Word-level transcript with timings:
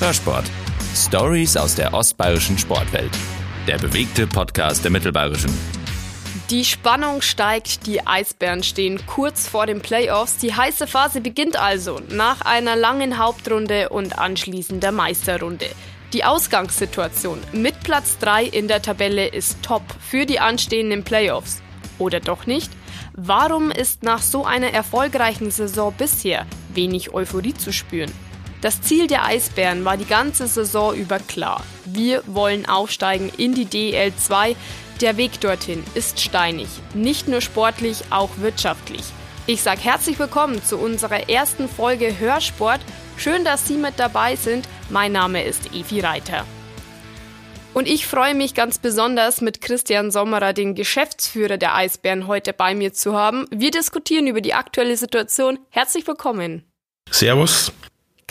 Hörsport. 0.00 0.44
Stories 0.94 1.56
aus 1.56 1.76
der 1.76 1.94
ostbayerischen 1.94 2.58
Sportwelt. 2.58 3.12
Der 3.68 3.78
bewegte 3.78 4.26
Podcast 4.26 4.82
der 4.82 4.90
Mittelbayerischen. 4.90 5.56
Die 6.50 6.64
Spannung 6.64 7.22
steigt, 7.22 7.86
die 7.86 8.04
Eisbären 8.04 8.64
stehen 8.64 9.00
kurz 9.06 9.48
vor 9.48 9.66
den 9.66 9.80
Playoffs. 9.80 10.36
Die 10.38 10.52
heiße 10.52 10.88
Phase 10.88 11.20
beginnt 11.20 11.56
also 11.56 12.00
nach 12.10 12.40
einer 12.42 12.74
langen 12.74 13.18
Hauptrunde 13.18 13.88
und 13.88 14.18
anschließender 14.18 14.90
Meisterrunde. 14.90 15.70
Die 16.12 16.24
Ausgangssituation 16.24 17.38
mit 17.52 17.80
Platz 17.80 18.18
3 18.18 18.44
in 18.44 18.68
der 18.68 18.82
Tabelle 18.82 19.28
ist 19.28 19.62
top 19.62 19.84
für 20.00 20.26
die 20.26 20.40
anstehenden 20.40 21.04
Playoffs. 21.04 21.62
Oder 21.98 22.18
doch 22.18 22.46
nicht? 22.46 22.70
Warum 23.14 23.70
ist 23.70 24.02
nach 24.02 24.20
so 24.20 24.44
einer 24.44 24.72
erfolgreichen 24.72 25.52
Saison 25.52 25.94
bisher 25.96 26.46
wenig 26.74 27.14
Euphorie 27.14 27.54
zu 27.54 27.72
spüren? 27.72 28.10
Das 28.64 28.80
Ziel 28.80 29.08
der 29.08 29.26
Eisbären 29.26 29.84
war 29.84 29.98
die 29.98 30.06
ganze 30.06 30.46
Saison 30.46 30.94
über 30.94 31.18
klar. 31.18 31.62
Wir 31.84 32.22
wollen 32.26 32.64
aufsteigen 32.64 33.30
in 33.36 33.54
die 33.54 33.66
DL2. 33.66 34.56
Der 35.02 35.18
Weg 35.18 35.38
dorthin 35.42 35.84
ist 35.94 36.18
steinig, 36.18 36.68
nicht 36.94 37.28
nur 37.28 37.42
sportlich, 37.42 38.04
auch 38.08 38.30
wirtschaftlich. 38.38 39.02
Ich 39.46 39.60
sage 39.60 39.82
herzlich 39.82 40.18
willkommen 40.18 40.64
zu 40.64 40.78
unserer 40.78 41.28
ersten 41.28 41.68
Folge 41.68 42.18
Hörsport. 42.18 42.80
Schön, 43.18 43.44
dass 43.44 43.68
Sie 43.68 43.76
mit 43.76 43.98
dabei 43.98 44.34
sind. 44.34 44.66
Mein 44.88 45.12
Name 45.12 45.44
ist 45.44 45.74
Evi 45.74 46.00
Reiter. 46.00 46.46
Und 47.74 47.86
ich 47.86 48.06
freue 48.06 48.34
mich 48.34 48.54
ganz 48.54 48.78
besonders, 48.78 49.42
mit 49.42 49.60
Christian 49.60 50.10
Sommerer, 50.10 50.54
den 50.54 50.74
Geschäftsführer 50.74 51.58
der 51.58 51.74
Eisbären, 51.74 52.28
heute 52.28 52.54
bei 52.54 52.74
mir 52.74 52.94
zu 52.94 53.14
haben. 53.14 53.46
Wir 53.50 53.72
diskutieren 53.72 54.26
über 54.26 54.40
die 54.40 54.54
aktuelle 54.54 54.96
Situation. 54.96 55.58
Herzlich 55.68 56.06
willkommen. 56.06 56.64
Servus. 57.10 57.70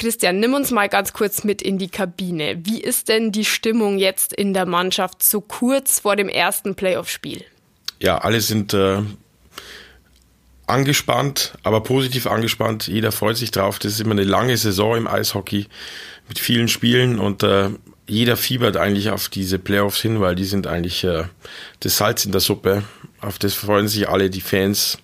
Christian, 0.04 0.42
nimm 0.42 0.54
uns 0.54 0.70
mal 0.70 0.90
ganz 0.90 1.14
kurz 1.14 1.46
mit 1.46 1.62
in 1.62 1.78
die 1.78 1.88
Kabine. 1.88 2.58
Wie 2.66 2.82
ist 2.82 3.08
denn 3.08 3.32
die 3.32 3.46
Stimmung 3.46 3.98
jetzt 3.98 4.34
in 4.34 4.54
der 4.54 4.66
Mannschaft 4.66 5.24
so 5.24 5.40
kurz 5.40 6.02
vor 6.02 6.18
dem 6.18 6.28
ersten 6.28 6.76
Playoff-Spiel? 6.76 7.46
Ja, 8.02 8.18
alle 8.18 8.42
sind 8.42 8.74
äh, 8.74 9.02
angespannt, 10.68 11.54
aber 11.64 11.84
positiv 11.84 12.28
angespannt. 12.28 12.88
Jeder 12.88 13.14
freut 13.14 13.38
sich 13.38 13.52
drauf. 13.52 13.80
Das 13.80 13.94
ist 13.94 14.02
immer 14.02 14.12
eine 14.12 14.26
lange 14.26 14.58
Saison 14.58 14.98
im 14.98 15.08
Eishockey 15.08 15.68
mit 16.28 16.38
vielen 16.38 16.68
Spielen 16.68 17.18
und 17.18 17.42
äh, 17.44 17.70
jeder 18.06 18.36
fiebert 18.36 18.76
eigentlich 18.76 19.10
auf 19.10 19.30
diese 19.30 19.58
Playoffs 19.58 20.02
hin, 20.02 20.20
weil 20.20 20.36
die 20.36 20.44
sind 20.44 20.68
eigentlich 20.68 21.06
äh, 21.06 21.24
das 21.80 21.96
Salz 21.96 22.26
in 22.26 22.34
der 22.34 22.42
Suppe. 22.42 22.84
Auf 23.22 23.40
das 23.40 23.54
freuen 23.54 23.88
sich 23.88 24.10
alle, 24.10 24.30
die 24.30 24.42
Fans, 24.42 24.98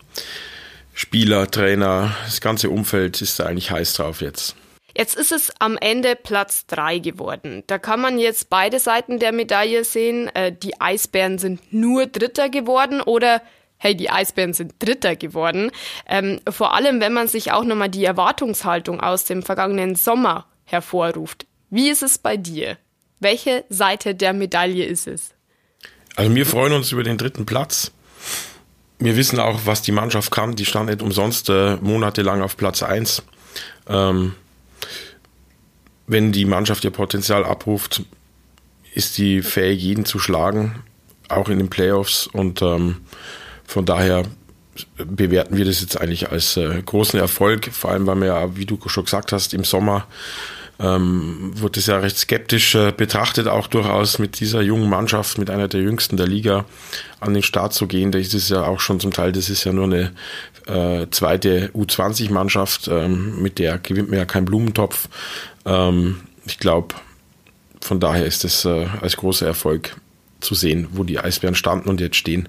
Spieler, 0.93 1.49
Trainer, 1.49 2.13
das 2.25 2.41
ganze 2.41 2.69
Umfeld 2.69 3.21
ist 3.21 3.39
da 3.39 3.45
eigentlich 3.45 3.71
heiß 3.71 3.93
drauf 3.93 4.19
jetzt. 4.19 4.57
Jetzt 4.97 5.15
ist 5.15 5.31
es 5.31 5.51
am 5.59 5.77
Ende 5.77 6.15
Platz 6.15 6.65
3 6.67 6.99
geworden. 6.99 7.63
Da 7.67 7.77
kann 7.77 8.01
man 8.01 8.19
jetzt 8.19 8.49
beide 8.49 8.79
Seiten 8.79 9.19
der 9.19 9.31
Medaille 9.31 9.83
sehen. 9.83 10.27
Äh, 10.33 10.51
die 10.51 10.79
Eisbären 10.81 11.37
sind 11.37 11.73
nur 11.73 12.07
Dritter 12.07 12.49
geworden 12.49 13.01
oder 13.01 13.41
hey, 13.77 13.95
die 13.95 14.09
Eisbären 14.09 14.53
sind 14.53 14.73
Dritter 14.79 15.15
geworden. 15.15 15.71
Ähm, 16.07 16.41
vor 16.49 16.75
allem, 16.75 16.99
wenn 16.99 17.13
man 17.13 17.27
sich 17.27 17.51
auch 17.51 17.63
nochmal 17.63 17.89
die 17.89 18.03
Erwartungshaltung 18.03 18.99
aus 18.99 19.23
dem 19.25 19.41
vergangenen 19.41 19.95
Sommer 19.95 20.45
hervorruft. 20.65 21.45
Wie 21.69 21.89
ist 21.89 22.03
es 22.03 22.17
bei 22.17 22.37
dir? 22.37 22.77
Welche 23.19 23.65
Seite 23.69 24.15
der 24.15 24.33
Medaille 24.33 24.85
ist 24.85 25.07
es? 25.07 25.33
Also 26.15 26.35
wir 26.35 26.45
freuen 26.45 26.73
uns 26.73 26.91
über 26.91 27.03
den 27.03 27.17
dritten 27.17 27.45
Platz. 27.45 27.91
Wir 28.97 29.15
wissen 29.15 29.39
auch, 29.39 29.61
was 29.65 29.81
die 29.81 29.93
Mannschaft 29.93 30.31
kann. 30.31 30.55
Die 30.55 30.65
stand 30.65 30.89
nicht 30.89 31.01
umsonst 31.01 31.49
äh, 31.49 31.77
monatelang 31.77 32.41
auf 32.41 32.57
Platz 32.57 32.83
1. 32.83 33.23
Ähm, 33.87 34.35
wenn 36.09 36.31
die 36.31 36.45
Mannschaft 36.45 36.83
ihr 36.83 36.91
Potenzial 36.91 37.45
abruft, 37.45 38.01
ist 38.93 39.17
die 39.19 39.43
fähig, 39.43 39.81
jeden 39.81 40.05
zu 40.05 40.17
schlagen, 40.17 40.83
auch 41.29 41.49
in 41.49 41.59
den 41.59 41.69
Playoffs. 41.69 42.25
Und 42.25 42.63
ähm, 42.63 42.97
von 43.65 43.85
daher 43.85 44.23
bewerten 44.97 45.55
wir 45.55 45.65
das 45.65 45.81
jetzt 45.81 46.01
eigentlich 46.01 46.31
als 46.31 46.57
äh, 46.57 46.81
großen 46.83 47.19
Erfolg, 47.19 47.69
vor 47.71 47.91
allem 47.91 48.07
weil 48.07 48.15
wir 48.15 48.27
ja, 48.27 48.55
wie 48.55 48.65
du 48.65 48.79
schon 48.87 49.05
gesagt 49.05 49.31
hast, 49.31 49.53
im 49.53 49.63
Sommer 49.63 50.07
ähm, 50.79 51.51
wurde 51.55 51.79
es 51.79 51.87
ja 51.87 51.99
recht 51.99 52.17
skeptisch 52.17 52.73
äh, 52.75 52.93
betrachtet, 52.95 53.47
auch 53.47 53.67
durchaus 53.67 54.17
mit 54.17 54.39
dieser 54.39 54.61
jungen 54.61 54.89
Mannschaft, 54.89 55.37
mit 55.37 55.49
einer 55.49 55.67
der 55.67 55.81
jüngsten 55.81 56.15
der 56.15 56.27
Liga 56.27 56.65
an 57.19 57.33
den 57.33 57.43
Start 57.43 57.73
zu 57.73 57.85
gehen. 57.85 58.11
Das 58.11 58.33
ist 58.33 58.49
ja 58.49 58.63
auch 58.63 58.79
schon 58.79 58.99
zum 58.99 59.11
Teil, 59.11 59.31
das 59.31 59.49
ist 59.49 59.65
ja 59.65 59.73
nur 59.73 59.85
eine 59.85 60.11
äh, 60.67 61.07
zweite 61.11 61.69
U20-Mannschaft, 61.69 62.87
ähm, 62.87 63.41
mit 63.41 63.59
der 63.59 63.77
gewinnt 63.79 64.09
man 64.09 64.19
ja 64.19 64.25
keinen 64.25 64.45
Blumentopf. 64.45 65.09
Ähm, 65.65 66.21
ich 66.45 66.59
glaube, 66.59 66.95
von 67.81 67.99
daher 67.99 68.25
ist 68.25 68.45
es 68.45 68.65
äh, 68.65 68.87
als 69.01 69.17
großer 69.17 69.47
Erfolg 69.47 69.97
zu 70.39 70.55
sehen, 70.55 70.87
wo 70.91 71.03
die 71.03 71.19
Eisbären 71.19 71.55
standen 71.55 71.89
und 71.89 71.99
jetzt 71.99 72.15
stehen. 72.15 72.47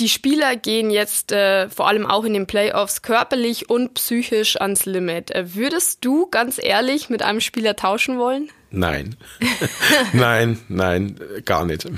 Die 0.00 0.08
Spieler 0.08 0.54
gehen 0.56 0.90
jetzt 0.90 1.32
äh, 1.32 1.68
vor 1.68 1.88
allem 1.88 2.06
auch 2.06 2.24
in 2.24 2.32
den 2.32 2.46
Playoffs 2.46 3.02
körperlich 3.02 3.68
und 3.68 3.94
psychisch 3.94 4.60
ans 4.60 4.86
Limit. 4.86 5.32
Äh, 5.32 5.54
würdest 5.54 6.04
du 6.04 6.26
ganz 6.30 6.60
ehrlich 6.62 7.10
mit 7.10 7.22
einem 7.22 7.40
Spieler 7.40 7.74
tauschen 7.74 8.18
wollen? 8.18 8.48
Nein. 8.70 9.16
nein, 10.12 10.60
nein, 10.68 11.18
gar 11.44 11.64
nicht. 11.64 11.88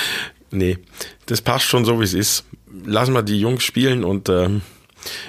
nee, 0.50 0.78
das 1.26 1.42
passt 1.42 1.64
schon 1.64 1.84
so, 1.84 1.98
wie 2.00 2.04
es 2.04 2.14
ist. 2.14 2.44
Lassen 2.84 3.14
wir 3.14 3.22
die 3.22 3.40
Jungs 3.40 3.64
spielen 3.64 4.04
und 4.04 4.28
ähm, 4.28 4.62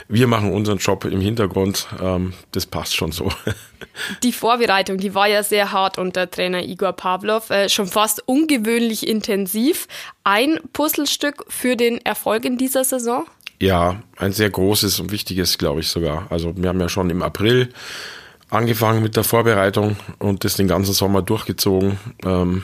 wir 0.07 0.28
machen 0.28 0.52
unseren 0.52 0.78
Job 0.78 1.06
im 1.06 1.22
Hintergrund. 1.22 1.88
Ähm, 2.02 2.34
das 2.52 2.66
passt 2.66 2.96
schon 2.96 3.12
so. 3.12 3.31
Die 4.24 4.31
Vorbereitung, 4.31 4.97
die 4.97 5.13
war 5.13 5.28
ja 5.28 5.44
sehr 5.44 5.72
hart 5.72 5.97
unter 5.97 6.30
Trainer 6.30 6.63
Igor 6.63 6.94
Pavlov, 6.94 7.50
äh, 7.50 7.69
schon 7.69 7.88
fast 7.88 8.24
ungewöhnlich 8.28 9.07
intensiv. 9.07 9.88
Ein 10.24 10.59
Puzzlestück 10.74 11.46
für 11.50 11.75
den 11.75 12.00
Erfolg 12.06 12.46
in 12.46 12.57
dieser 12.57 12.84
Saison? 12.84 13.25
Ja, 13.62 14.02
ein 14.18 14.31
sehr 14.31 14.50
großes 14.50 15.00
und 15.02 15.12
wichtiges, 15.12 15.57
glaube 15.57 15.81
ich 15.81 15.90
sogar. 15.90 16.28
Also 16.30 16.56
wir 16.56 16.69
haben 16.69 16.80
ja 16.80 16.88
schon 16.88 17.09
im 17.09 17.22
April 17.22 17.69
angefangen 18.50 19.03
mit 19.03 19.16
der 19.16 19.24
Vorbereitung 19.24 19.97
und 20.18 20.44
das 20.44 20.56
den 20.56 20.68
ganzen 20.68 20.94
Sommer 20.94 21.22
durchgezogen. 21.22 22.00
Ähm, 22.24 22.63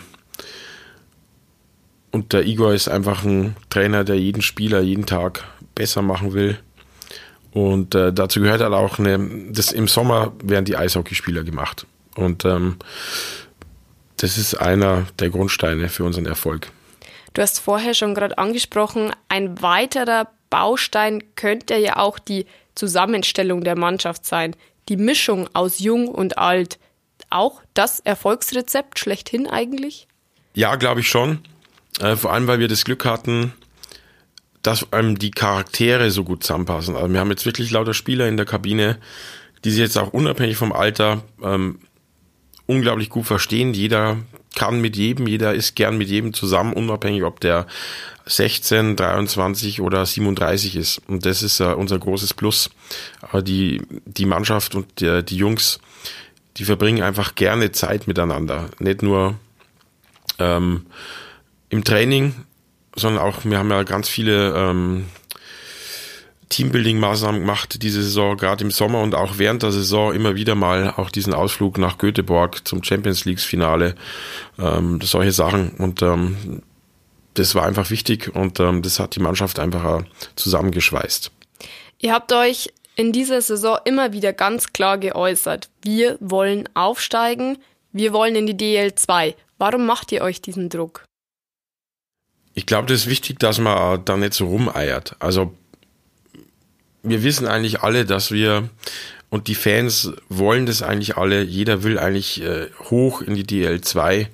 und 2.11 2.31
der 2.31 2.45
Igor 2.45 2.73
ist 2.73 2.87
einfach 2.87 3.25
ein 3.25 3.57
Trainer, 3.69 4.05
der 4.05 4.17
jeden 4.17 4.41
Spieler 4.41 4.79
jeden 4.79 5.05
Tag 5.05 5.43
besser 5.75 6.01
machen 6.01 6.33
will. 6.33 6.57
Und 7.55 7.95
äh, 7.95 8.11
dazu 8.11 8.41
gehört 8.41 8.59
halt 8.59 8.73
auch 8.73 8.99
eine, 8.99 9.17
das 9.49 9.71
im 9.71 9.87
Sommer 9.87 10.33
werden 10.43 10.65
die 10.65 10.75
Eishockeyspieler 10.75 11.45
gemacht. 11.45 11.87
Und 12.15 12.43
ähm, 12.43 12.75
das 14.17 14.37
ist 14.37 14.55
einer 14.55 15.07
der 15.19 15.29
Grundsteine 15.29 15.87
für 15.87 16.03
unseren 16.03 16.25
Erfolg. 16.25 16.69
Du 17.33 17.41
hast 17.41 17.59
vorher 17.59 17.93
schon 17.93 18.13
gerade 18.13 18.37
angesprochen, 18.37 19.13
ein 19.29 19.61
weiterer 19.61 20.27
Baustein 20.49 21.23
könnte 21.35 21.77
ja 21.77 21.95
auch 21.95 22.19
die 22.19 22.45
Zusammenstellung 22.75 23.63
der 23.63 23.77
Mannschaft 23.77 24.25
sein. 24.25 24.53
Die 24.89 24.97
Mischung 24.97 25.49
aus 25.53 25.79
jung 25.79 26.09
und 26.09 26.37
alt. 26.37 26.77
Auch 27.29 27.61
das 27.73 28.01
Erfolgsrezept 28.01 28.99
schlechthin 28.99 29.47
eigentlich? 29.47 30.09
Ja, 30.55 30.75
glaube 30.75 30.99
ich 30.99 31.07
schon. 31.07 31.39
Äh, 32.01 32.17
vor 32.17 32.33
allem, 32.33 32.47
weil 32.47 32.59
wir 32.59 32.67
das 32.67 32.83
Glück 32.83 33.05
hatten, 33.05 33.53
dass 34.65 34.91
einem 34.91 35.19
die 35.19 35.31
Charaktere 35.31 36.09
so 36.09 36.23
gut 36.23 36.43
zusammenpassen. 36.43 36.95
Also 36.95 37.11
wir 37.11 37.19
haben 37.19 37.29
jetzt 37.29 37.45
wirklich 37.45 37.71
lauter 37.71 37.93
Spieler 37.93 38.27
in 38.27 38.37
der 38.37 38.45
Kabine, 38.45 38.97
die 39.63 39.71
sich 39.71 39.79
jetzt 39.79 39.97
auch 39.97 40.11
unabhängig 40.11 40.57
vom 40.57 40.71
Alter 40.71 41.23
ähm, 41.43 41.79
unglaublich 42.65 43.09
gut 43.09 43.25
verstehen. 43.25 43.73
Jeder 43.73 44.17
kann 44.55 44.81
mit 44.81 44.95
jedem, 44.95 45.27
jeder 45.27 45.53
ist 45.53 45.75
gern 45.75 45.97
mit 45.97 46.09
jedem 46.09 46.33
zusammen, 46.33 46.73
unabhängig 46.73 47.23
ob 47.23 47.39
der 47.41 47.67
16, 48.25 48.95
23 48.95 49.81
oder 49.81 50.05
37 50.05 50.75
ist. 50.75 51.01
Und 51.07 51.25
das 51.25 51.43
ist 51.43 51.59
äh, 51.59 51.65
unser 51.65 51.99
großes 51.99 52.33
Plus. 52.33 52.71
Aber 53.21 53.43
die, 53.43 53.83
die 54.05 54.25
Mannschaft 54.25 54.73
und 54.73 54.99
die, 54.99 55.23
die 55.23 55.37
Jungs, 55.37 55.79
die 56.57 56.63
verbringen 56.63 57.03
einfach 57.03 57.35
gerne 57.35 57.71
Zeit 57.71 58.07
miteinander. 58.07 58.69
Nicht 58.79 59.03
nur 59.03 59.35
ähm, 60.39 60.87
im 61.69 61.83
Training, 61.83 62.33
sondern 62.95 63.21
auch, 63.21 63.45
wir 63.45 63.57
haben 63.57 63.69
ja 63.69 63.83
ganz 63.83 64.09
viele 64.09 64.53
ähm, 64.55 65.05
Teambuilding-Maßnahmen 66.49 67.41
gemacht 67.41 67.81
diese 67.81 68.03
Saison, 68.03 68.37
gerade 68.37 68.63
im 68.63 68.71
Sommer 68.71 69.01
und 69.01 69.15
auch 69.15 69.37
während 69.37 69.63
der 69.63 69.71
Saison 69.71 70.13
immer 70.13 70.35
wieder 70.35 70.55
mal 70.55 70.93
auch 70.95 71.09
diesen 71.09 71.33
Ausflug 71.33 71.77
nach 71.77 71.97
Göteborg 71.97 72.67
zum 72.67 72.83
Champions 72.83 73.25
League-Finale, 73.25 73.95
ähm, 74.59 74.99
solche 75.01 75.31
Sachen. 75.31 75.71
Und 75.71 76.01
ähm, 76.01 76.61
das 77.33 77.55
war 77.55 77.65
einfach 77.65 77.89
wichtig 77.89 78.33
und 78.33 78.59
ähm, 78.59 78.81
das 78.81 78.99
hat 78.99 79.15
die 79.15 79.19
Mannschaft 79.19 79.59
einfach 79.59 80.03
zusammengeschweißt. 80.35 81.31
Ihr 81.99 82.13
habt 82.13 82.31
euch 82.31 82.71
in 82.95 83.11
dieser 83.11 83.41
Saison 83.41 83.77
immer 83.83 84.13
wieder 84.13 84.31
ganz 84.31 84.71
klar 84.71 84.97
geäußert, 84.97 85.69
wir 85.83 86.17
wollen 86.21 86.69
aufsteigen, 86.75 87.57
wir 87.91 88.13
wollen 88.13 88.35
in 88.35 88.47
die 88.47 88.55
DL2. 88.55 89.35
Warum 89.57 89.85
macht 89.85 90.11
ihr 90.11 90.21
euch 90.21 90.41
diesen 90.41 90.69
Druck? 90.69 91.03
Ich 92.55 92.65
glaube, 92.65 92.87
das 92.87 93.01
ist 93.01 93.09
wichtig, 93.09 93.39
dass 93.39 93.59
man 93.59 94.03
da 94.05 94.17
nicht 94.17 94.33
so 94.33 94.47
rumeiert. 94.47 95.15
Also 95.19 95.53
wir 97.03 97.21
wissen 97.23 97.47
eigentlich 97.47 97.81
alle, 97.81 98.05
dass 98.05 98.31
wir 98.31 98.69
Und 99.29 99.47
die 99.49 99.55
Fans 99.55 100.13
wollen 100.29 100.65
das 100.65 100.81
eigentlich 100.81 101.17
alle. 101.17 101.43
Jeder 101.43 101.83
will 101.83 101.99
eigentlich 101.99 102.41
äh, 102.41 102.67
hoch 102.89 103.21
in 103.21 103.35
die 103.35 103.43
DL2. 103.43 104.27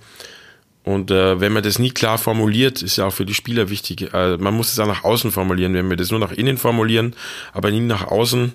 Und 0.84 1.10
äh, 1.10 1.40
wenn 1.40 1.54
man 1.54 1.64
das 1.64 1.80
nie 1.80 1.90
klar 1.90 2.20
formuliert, 2.20 2.84
ist 2.84 2.98
ja 2.98 3.08
auch 3.08 3.14
für 3.14 3.26
die 3.26 3.34
Spieler 3.34 3.70
wichtig. 3.70 4.14
Äh, 4.14 4.38
man 4.38 4.54
muss 4.54 4.72
es 4.72 4.80
auch 4.80 4.86
nach 4.86 5.04
außen 5.04 5.32
formulieren. 5.32 5.74
Wenn 5.74 5.90
wir 5.90 5.98
das 5.98 6.12
nur 6.12 6.20
nach 6.20 6.32
innen 6.32 6.58
formulieren, 6.58 7.16
aber 7.52 7.72
nie 7.72 7.80
nach 7.80 8.08
außen, 8.08 8.54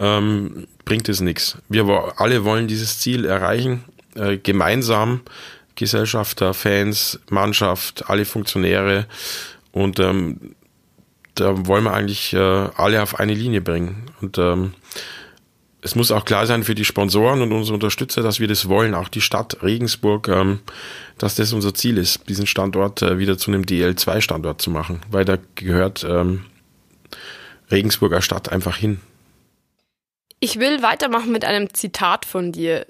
ähm, 0.00 0.66
bringt 0.84 1.08
es 1.08 1.20
nichts. 1.20 1.58
Wir 1.68 1.86
alle 2.16 2.44
wollen 2.44 2.66
dieses 2.66 2.98
Ziel 2.98 3.24
erreichen, 3.24 3.84
äh, 4.16 4.36
gemeinsam. 4.38 5.20
Gesellschafter, 5.74 6.54
Fans, 6.54 7.20
Mannschaft, 7.30 8.08
alle 8.08 8.24
Funktionäre. 8.24 9.06
Und 9.72 9.98
ähm, 10.00 10.54
da 11.34 11.66
wollen 11.66 11.84
wir 11.84 11.92
eigentlich 11.92 12.32
äh, 12.32 12.38
alle 12.38 13.02
auf 13.02 13.18
eine 13.18 13.34
Linie 13.34 13.60
bringen. 13.60 14.10
Und 14.20 14.38
ähm, 14.38 14.74
es 15.84 15.94
muss 15.94 16.10
auch 16.10 16.24
klar 16.24 16.46
sein 16.46 16.64
für 16.64 16.74
die 16.74 16.84
Sponsoren 16.84 17.42
und 17.42 17.52
unsere 17.52 17.74
Unterstützer, 17.74 18.22
dass 18.22 18.40
wir 18.40 18.48
das 18.48 18.68
wollen, 18.68 18.94
auch 18.94 19.08
die 19.08 19.20
Stadt 19.20 19.62
Regensburg, 19.62 20.28
ähm, 20.28 20.60
dass 21.18 21.34
das 21.34 21.52
unser 21.52 21.74
Ziel 21.74 21.98
ist, 21.98 22.28
diesen 22.28 22.46
Standort 22.46 23.02
äh, 23.02 23.18
wieder 23.18 23.36
zu 23.36 23.50
einem 23.50 23.62
DL2-Standort 23.62 24.62
zu 24.62 24.70
machen, 24.70 25.00
weil 25.10 25.24
da 25.24 25.36
gehört 25.56 26.04
ähm, 26.08 26.46
Regensburger 27.70 28.22
Stadt 28.22 28.50
einfach 28.50 28.76
hin. 28.76 29.00
Ich 30.40 30.58
will 30.58 30.82
weitermachen 30.82 31.32
mit 31.32 31.44
einem 31.44 31.72
Zitat 31.74 32.24
von 32.24 32.52
dir. 32.52 32.86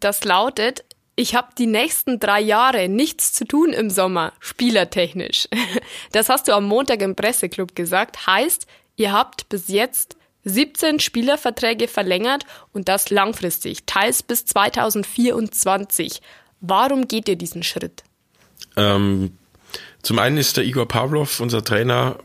Das 0.00 0.24
lautet, 0.24 0.84
ich 1.18 1.34
habe 1.34 1.48
die 1.58 1.66
nächsten 1.66 2.20
drei 2.20 2.40
Jahre 2.40 2.88
nichts 2.88 3.32
zu 3.32 3.44
tun 3.44 3.72
im 3.72 3.90
Sommer, 3.90 4.32
spielertechnisch. 4.38 5.48
Das 6.12 6.28
hast 6.28 6.46
du 6.46 6.52
am 6.52 6.64
Montag 6.64 7.02
im 7.02 7.16
Presseclub 7.16 7.74
gesagt. 7.74 8.28
Heißt, 8.28 8.66
ihr 8.96 9.12
habt 9.12 9.48
bis 9.48 9.66
jetzt 9.66 10.16
17 10.44 11.00
Spielerverträge 11.00 11.88
verlängert 11.88 12.44
und 12.72 12.88
das 12.88 13.10
langfristig, 13.10 13.84
teils 13.84 14.22
bis 14.22 14.46
2024. 14.46 16.22
Warum 16.60 17.08
geht 17.08 17.28
ihr 17.28 17.36
diesen 17.36 17.64
Schritt? 17.64 18.04
Ähm, 18.76 19.36
zum 20.02 20.20
einen 20.20 20.36
ist 20.36 20.56
der 20.56 20.64
Igor 20.64 20.86
Pavlov, 20.86 21.40
unser 21.40 21.64
Trainer, 21.64 22.16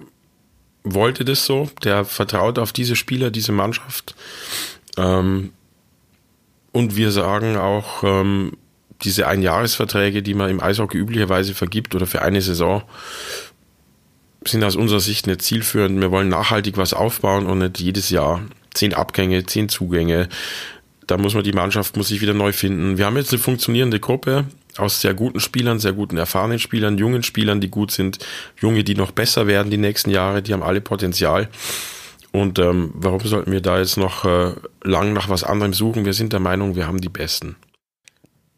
wollte 0.83 1.25
das 1.25 1.45
so. 1.45 1.67
Der 1.83 2.05
vertraut 2.05 2.59
auf 2.59 2.71
diese 2.71 2.95
Spieler, 2.95 3.31
diese 3.31 3.53
Mannschaft. 3.53 4.13
Ähm, 4.97 5.51
und 6.71 6.95
wir 6.95 7.11
sagen 7.11 7.57
auch, 7.57 8.03
ähm, 8.03 8.53
diese 9.03 9.27
Einjahresverträge, 9.27 10.23
die 10.23 10.33
man 10.33 10.49
im 10.49 10.61
Eishockey 10.61 10.97
üblicherweise 10.97 11.53
vergibt 11.53 11.95
oder 11.95 12.05
für 12.05 12.21
eine 12.21 12.41
Saison, 12.41 12.83
sind 14.45 14.63
aus 14.63 14.75
unserer 14.75 14.99
Sicht 14.99 15.27
nicht 15.27 15.41
zielführend. 15.41 16.01
Wir 16.01 16.11
wollen 16.11 16.29
nachhaltig 16.29 16.77
was 16.77 16.93
aufbauen 16.93 17.45
und 17.45 17.59
nicht 17.59 17.79
jedes 17.79 18.09
Jahr 18.09 18.41
zehn 18.73 18.93
Abgänge, 18.93 19.45
zehn 19.45 19.69
Zugänge. 19.69 20.29
Da 21.07 21.17
muss 21.17 21.33
man 21.33 21.43
die 21.43 21.53
Mannschaft 21.53 21.97
muss 21.97 22.07
sich 22.07 22.21
wieder 22.21 22.33
neu 22.33 22.51
finden. 22.51 22.97
Wir 22.97 23.05
haben 23.05 23.17
jetzt 23.17 23.31
eine 23.31 23.39
funktionierende 23.39 23.99
Gruppe 23.99 24.45
aus 24.77 25.01
sehr 25.01 25.13
guten 25.13 25.39
Spielern, 25.39 25.79
sehr 25.79 25.93
guten 25.93 26.17
erfahrenen 26.17 26.59
Spielern, 26.59 26.97
jungen 26.97 27.23
Spielern, 27.23 27.61
die 27.61 27.69
gut 27.69 27.91
sind, 27.91 28.19
junge, 28.59 28.83
die 28.83 28.95
noch 28.95 29.11
besser 29.11 29.47
werden 29.47 29.69
die 29.69 29.77
nächsten 29.77 30.09
Jahre, 30.09 30.41
die 30.41 30.53
haben 30.53 30.63
alle 30.63 30.81
Potenzial. 30.81 31.49
Und 32.31 32.57
ähm, 32.57 32.91
warum 32.95 33.19
sollten 33.19 33.51
wir 33.51 33.61
da 33.61 33.77
jetzt 33.77 33.97
noch 33.97 34.25
äh, 34.25 34.53
lang 34.83 35.13
nach 35.13 35.29
was 35.29 35.43
anderem 35.43 35.73
suchen? 35.73 36.05
Wir 36.05 36.13
sind 36.13 36.33
der 36.33 36.39
Meinung, 36.39 36.75
wir 36.75 36.87
haben 36.87 36.99
die 36.99 37.09
Besten. 37.09 37.55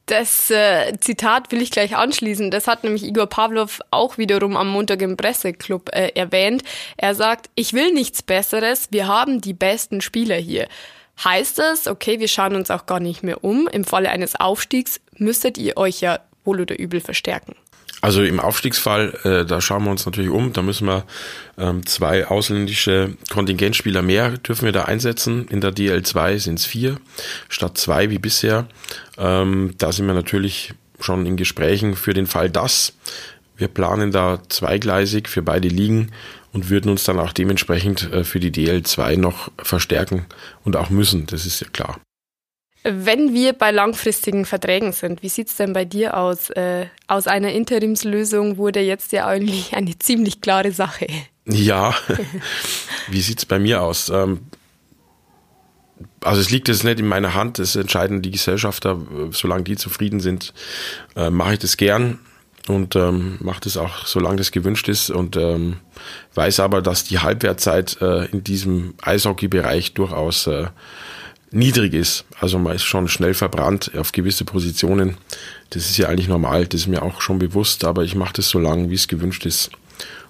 Das 0.05 0.51
äh, 0.51 0.93
Zitat 0.99 1.51
will 1.51 1.61
ich 1.63 1.71
gleich 1.71 1.95
anschließen. 1.95 2.51
Das 2.51 2.67
hat 2.67 2.83
nämlich 2.83 3.03
Igor 3.03 3.25
Pavlov 3.25 3.81
auch 3.89 4.17
wiederum 4.19 4.55
am 4.55 4.67
Montag 4.67 5.01
im 5.01 5.17
Presseclub 5.17 5.89
äh, 5.93 6.09
erwähnt. 6.09 6.63
Er 6.97 7.15
sagt, 7.15 7.49
ich 7.55 7.73
will 7.73 7.91
nichts 7.91 8.21
Besseres, 8.21 8.89
wir 8.91 9.07
haben 9.07 9.41
die 9.41 9.53
besten 9.53 10.01
Spieler 10.01 10.35
hier. 10.35 10.67
Heißt 11.23 11.57
das, 11.57 11.87
okay, 11.87 12.19
wir 12.19 12.27
schauen 12.27 12.55
uns 12.55 12.69
auch 12.69 12.85
gar 12.85 12.99
nicht 12.99 13.23
mehr 13.23 13.43
um. 13.43 13.67
Im 13.67 13.83
Falle 13.83 14.09
eines 14.09 14.35
Aufstiegs 14.35 14.99
müsstet 15.17 15.57
ihr 15.57 15.77
euch 15.77 16.01
ja 16.01 16.19
wohl 16.43 16.61
oder 16.61 16.77
übel 16.77 17.01
verstärken. 17.01 17.55
Also 18.05 18.21
im 18.23 18.39
Aufstiegsfall, 18.39 19.17
äh, 19.23 19.45
da 19.45 19.61
schauen 19.61 19.83
wir 19.85 19.89
uns 19.89 20.05
natürlich 20.05 20.29
um. 20.29 20.53
Da 20.53 20.61
müssen 20.61 20.87
wir 20.87 21.05
ähm, 21.57 21.85
zwei 21.87 22.27
ausländische 22.27 23.13
Kontingentspieler 23.31 24.03
mehr 24.03 24.37
dürfen 24.37 24.65
wir 24.65 24.71
da 24.71 24.83
einsetzen. 24.83 25.47
In 25.47 25.59
der 25.59 25.71
DL2 25.71 26.37
sind 26.37 26.59
es 26.59 26.65
vier 26.65 26.99
statt 27.49 27.79
zwei 27.79 28.11
wie 28.11 28.19
bisher. 28.19 28.67
Ähm, 29.17 29.73
da 29.79 29.91
sind 29.91 30.05
wir 30.05 30.13
natürlich 30.13 30.75
schon 30.99 31.25
in 31.25 31.35
Gesprächen 31.35 31.95
für 31.95 32.13
den 32.13 32.27
Fall 32.27 32.51
das. 32.51 32.93
Wir 33.57 33.69
planen 33.69 34.11
da 34.11 34.39
zweigleisig 34.49 35.27
für 35.27 35.41
beide 35.41 35.67
Ligen 35.67 36.11
und 36.53 36.69
würden 36.69 36.91
uns 36.91 37.05
dann 37.05 37.19
auch 37.19 37.33
dementsprechend 37.33 38.13
äh, 38.13 38.23
für 38.23 38.39
die 38.39 38.51
DL2 38.51 39.17
noch 39.17 39.51
verstärken 39.57 40.27
und 40.63 40.75
auch 40.75 40.91
müssen. 40.91 41.25
Das 41.25 41.47
ist 41.47 41.59
ja 41.59 41.67
klar. 41.73 41.99
Wenn 42.87 43.33
wir 43.33 43.53
bei 43.53 43.71
langfristigen 43.71 44.45
Verträgen 44.45 44.91
sind, 44.91 45.23
wie 45.23 45.29
sieht 45.29 45.47
es 45.47 45.55
denn 45.55 45.73
bei 45.73 45.85
dir 45.85 46.15
aus? 46.17 46.51
Äh, 46.51 46.85
aus 47.07 47.25
einer 47.25 47.51
Interimslösung 47.51 48.57
wurde 48.57 48.79
jetzt 48.79 49.11
ja 49.11 49.25
eigentlich 49.25 49.75
eine 49.75 49.97
ziemlich 49.97 50.39
klare 50.39 50.71
Sache. 50.71 51.07
Ja, 51.47 51.95
wie 53.07 53.21
sieht 53.21 53.39
es 53.39 53.45
bei 53.47 53.57
mir 53.57 53.81
aus? 53.81 54.09
Ähm, 54.09 54.41
also 56.21 56.39
es 56.39 56.51
liegt 56.51 56.67
jetzt 56.67 56.83
nicht 56.83 56.99
in 56.99 57.07
meiner 57.07 57.33
Hand, 57.33 57.57
es 57.57 57.75
entscheiden 57.75 58.21
die 58.21 58.31
Gesellschafter, 58.31 58.99
solange 59.31 59.63
die 59.63 59.77
zufrieden 59.77 60.19
sind, 60.19 60.53
äh, 61.15 61.31
mache 61.31 61.53
ich 61.53 61.59
das 61.59 61.77
gern 61.77 62.19
und 62.67 62.95
ähm, 62.95 63.37
mache 63.39 63.61
das 63.61 63.77
auch, 63.77 64.05
solange 64.05 64.37
das 64.37 64.51
gewünscht 64.51 64.89
ist 64.89 65.09
und 65.09 65.37
ähm, 65.37 65.77
weiß 66.35 66.59
aber, 66.59 66.83
dass 66.83 67.03
die 67.03 67.17
Halbwertzeit 67.17 67.97
äh, 68.01 68.25
in 68.25 68.43
diesem 68.43 68.93
Eishockey-Bereich 69.01 69.95
durchaus 69.95 70.45
äh, 70.45 70.67
niedrig 71.51 71.93
ist. 71.93 72.25
Also 72.39 72.59
man 72.59 72.75
ist 72.75 72.83
schon 72.83 73.07
schnell 73.07 73.33
verbrannt 73.33 73.91
auf 73.97 74.11
gewisse 74.11 74.45
Positionen. 74.45 75.17
Das 75.69 75.85
ist 75.85 75.97
ja 75.97 76.07
eigentlich 76.07 76.27
normal, 76.27 76.67
das 76.67 76.81
ist 76.81 76.87
mir 76.87 77.03
auch 77.03 77.21
schon 77.21 77.39
bewusst, 77.39 77.83
aber 77.83 78.03
ich 78.03 78.15
mache 78.15 78.33
das 78.33 78.49
so 78.49 78.59
lange, 78.59 78.89
wie 78.89 78.95
es 78.95 79.07
gewünscht 79.07 79.45
ist 79.45 79.71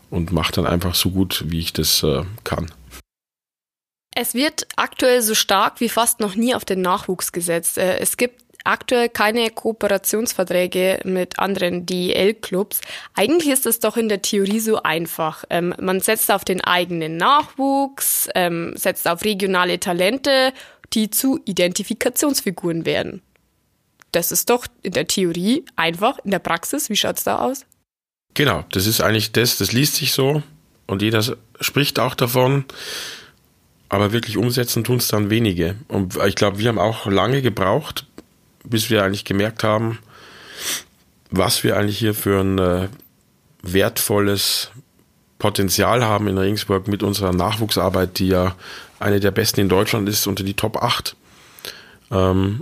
und 0.09 0.31
mache 0.31 0.53
dann 0.53 0.65
einfach 0.65 0.95
so 0.95 1.11
gut, 1.11 1.43
wie 1.47 1.59
ich 1.59 1.73
das 1.73 2.03
äh, 2.03 2.23
kann. 2.43 2.71
Es 4.17 4.33
wird 4.33 4.65
aktuell 4.77 5.21
so 5.21 5.35
stark 5.35 5.81
wie 5.81 5.89
fast 5.89 6.21
noch 6.21 6.35
nie 6.35 6.55
auf 6.55 6.63
den 6.63 6.81
Nachwuchs 6.81 7.33
gesetzt. 7.33 7.77
Äh, 7.77 7.97
es 7.97 8.15
gibt 8.15 8.45
aktuell 8.65 9.09
keine 9.09 9.49
Kooperationsverträge 9.49 10.99
mit 11.03 11.39
anderen 11.39 11.85
DEL-Clubs. 11.85 12.81
Eigentlich 13.13 13.51
ist 13.51 13.65
es 13.65 13.79
doch 13.79 13.95
in 13.95 14.09
der 14.09 14.21
Theorie 14.21 14.59
so 14.59 14.81
einfach. 14.83 15.45
Ähm, 15.49 15.73
man 15.79 16.01
setzt 16.01 16.31
auf 16.31 16.43
den 16.43 16.61
eigenen 16.61 17.17
Nachwuchs, 17.17 18.27
ähm, 18.35 18.73
setzt 18.75 19.07
auf 19.07 19.23
regionale 19.23 19.79
Talente 19.79 20.51
die 20.93 21.09
zu 21.09 21.39
Identifikationsfiguren 21.45 22.85
werden. 22.85 23.21
Das 24.11 24.31
ist 24.31 24.49
doch 24.49 24.67
in 24.81 24.93
der 24.93 25.07
Theorie 25.07 25.65
einfach, 25.75 26.19
in 26.23 26.31
der 26.31 26.39
Praxis, 26.39 26.89
wie 26.89 26.95
schaut 26.95 27.17
es 27.17 27.23
da 27.23 27.39
aus? 27.39 27.65
Genau, 28.33 28.63
das 28.71 28.85
ist 28.85 29.01
eigentlich 29.01 29.31
das, 29.31 29.57
das 29.57 29.71
liest 29.71 29.95
sich 29.95 30.13
so 30.13 30.43
und 30.87 31.01
jeder 31.01 31.23
spricht 31.59 31.99
auch 31.99 32.15
davon, 32.15 32.65
aber 33.89 34.11
wirklich 34.11 34.37
umsetzen 34.37 34.83
tun 34.83 34.97
es 34.97 35.07
dann 35.07 35.29
wenige. 35.29 35.75
Und 35.87 36.17
ich 36.25 36.35
glaube, 36.35 36.59
wir 36.59 36.69
haben 36.69 36.79
auch 36.79 37.05
lange 37.05 37.41
gebraucht, 37.41 38.05
bis 38.63 38.89
wir 38.89 39.03
eigentlich 39.03 39.25
gemerkt 39.25 39.63
haben, 39.63 39.99
was 41.29 41.63
wir 41.63 41.77
eigentlich 41.77 41.97
hier 41.97 42.13
für 42.13 42.41
ein 42.41 42.59
äh, 42.59 42.87
wertvolles 43.61 44.71
Potenzial 45.39 46.03
haben 46.03 46.27
in 46.27 46.37
Regensburg 46.37 46.87
mit 46.87 47.03
unserer 47.03 47.33
Nachwuchsarbeit, 47.33 48.19
die 48.19 48.27
ja 48.27 48.55
eine 48.99 49.19
der 49.19 49.31
besten 49.31 49.61
in 49.61 49.69
Deutschland 49.69 50.07
ist, 50.09 50.27
unter 50.27 50.43
die 50.43 50.53
Top 50.53 50.77
8. 50.77 51.15
Ähm, 52.11 52.61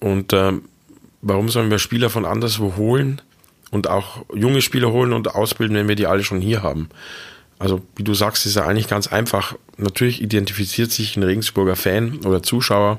und 0.00 0.32
ähm, 0.32 0.62
warum 1.20 1.48
sollen 1.48 1.70
wir 1.70 1.78
Spieler 1.78 2.10
von 2.10 2.24
anderswo 2.24 2.76
holen 2.76 3.22
und 3.70 3.88
auch 3.88 4.24
junge 4.34 4.62
Spieler 4.62 4.90
holen 4.92 5.12
und 5.12 5.34
ausbilden, 5.34 5.76
wenn 5.76 5.88
wir 5.88 5.96
die 5.96 6.06
alle 6.06 6.24
schon 6.24 6.40
hier 6.40 6.62
haben? 6.62 6.88
Also, 7.58 7.80
wie 7.94 8.02
du 8.02 8.12
sagst, 8.12 8.44
ist 8.44 8.56
ja 8.56 8.66
eigentlich 8.66 8.88
ganz 8.88 9.06
einfach. 9.06 9.54
Natürlich 9.76 10.20
identifiziert 10.20 10.90
sich 10.90 11.16
ein 11.16 11.22
Regensburger 11.22 11.76
Fan 11.76 12.18
oder 12.24 12.42
Zuschauer 12.42 12.98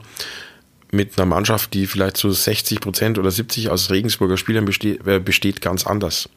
mit 0.94 1.18
einer 1.18 1.26
Mannschaft, 1.26 1.74
die 1.74 1.88
vielleicht 1.88 2.16
zu 2.16 2.32
60 2.32 2.80
Prozent 2.80 3.20
oder 3.20 3.30
70 3.30 3.70
aus 3.70 3.90
Regensburger 3.90 4.38
Spielern 4.38 4.64
besteht, 4.64 5.06
äh, 5.06 5.20
besteht 5.20 5.60
ganz 5.60 5.86
anders. 5.86 6.30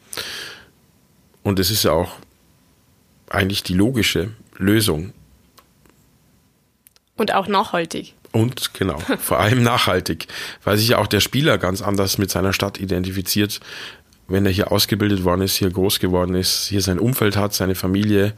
Und 1.43 1.59
es 1.59 1.71
ist 1.71 1.83
ja 1.83 1.91
auch 1.91 2.17
eigentlich 3.29 3.63
die 3.63 3.75
logische 3.75 4.31
Lösung. 4.57 5.13
Und 7.17 7.33
auch 7.33 7.47
nachhaltig. 7.47 8.13
Und 8.31 8.73
genau, 8.73 8.99
vor 9.19 9.39
allem 9.39 9.63
nachhaltig, 9.63 10.27
weil 10.63 10.77
sich 10.77 10.89
ja 10.89 10.99
auch 10.99 11.07
der 11.07 11.19
Spieler 11.19 11.57
ganz 11.57 11.81
anders 11.81 12.17
mit 12.17 12.29
seiner 12.29 12.53
Stadt 12.53 12.79
identifiziert, 12.79 13.59
wenn 14.27 14.45
er 14.45 14.51
hier 14.51 14.71
ausgebildet 14.71 15.23
worden 15.23 15.41
ist, 15.41 15.55
hier 15.55 15.69
groß 15.69 15.99
geworden 15.99 16.35
ist, 16.35 16.67
hier 16.67 16.81
sein 16.81 16.99
Umfeld 16.99 17.37
hat, 17.37 17.53
seine 17.53 17.75
Familie, 17.75 18.33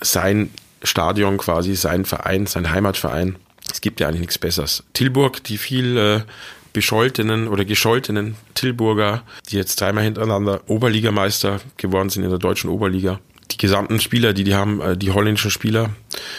sein 0.00 0.50
Stadion 0.82 1.38
quasi, 1.38 1.76
sein 1.76 2.04
Verein, 2.04 2.46
sein 2.46 2.70
Heimatverein. 2.70 3.36
Es 3.70 3.80
gibt 3.80 4.00
ja 4.00 4.08
eigentlich 4.08 4.20
nichts 4.20 4.38
Besseres. 4.38 4.82
Tilburg, 4.92 5.44
die 5.44 5.58
viel 5.58 5.96
äh, 5.96 6.20
bescholtenen 6.72 7.48
oder 7.48 7.64
gescholtenen 7.64 8.36
Tilburger, 8.54 9.22
die 9.50 9.56
jetzt 9.56 9.80
dreimal 9.80 10.04
hintereinander 10.04 10.62
Oberligameister 10.66 11.60
geworden 11.76 12.10
sind 12.10 12.24
in 12.24 12.30
der 12.30 12.38
deutschen 12.38 12.70
Oberliga, 12.70 13.20
die 13.50 13.58
gesamten 13.58 14.00
Spieler, 14.00 14.32
die 14.32 14.44
die 14.44 14.54
haben, 14.54 14.80
äh, 14.80 14.96
die 14.96 15.10
holländischen 15.10 15.50
Spieler, 15.50 15.90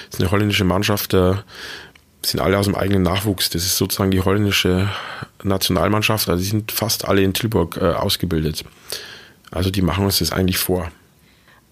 das 0.10 0.15
ist 0.15 0.22
eine 0.22 0.31
holländische 0.31 0.63
Mannschaft, 0.63 1.13
äh, 1.13 1.36
sind 2.24 2.39
alle 2.39 2.58
aus 2.58 2.65
dem 2.65 2.75
eigenen 2.75 3.03
Nachwuchs. 3.03 3.50
Das 3.50 3.63
ist 3.63 3.77
sozusagen 3.77 4.12
die 4.12 4.22
holländische 4.22 4.89
Nationalmannschaft. 5.43 6.29
Also 6.29 6.41
die 6.41 6.50
sind 6.50 6.72
fast 6.72 7.08
alle 7.08 7.22
in 7.24 7.34
Tilburg 7.34 7.77
äh, 7.77 7.93
ausgebildet. 7.93 8.63
Also 9.50 9.72
die 9.72 9.81
machen 9.81 10.05
uns 10.05 10.20
das 10.20 10.31
eigentlich 10.31 10.58
vor. 10.58 10.91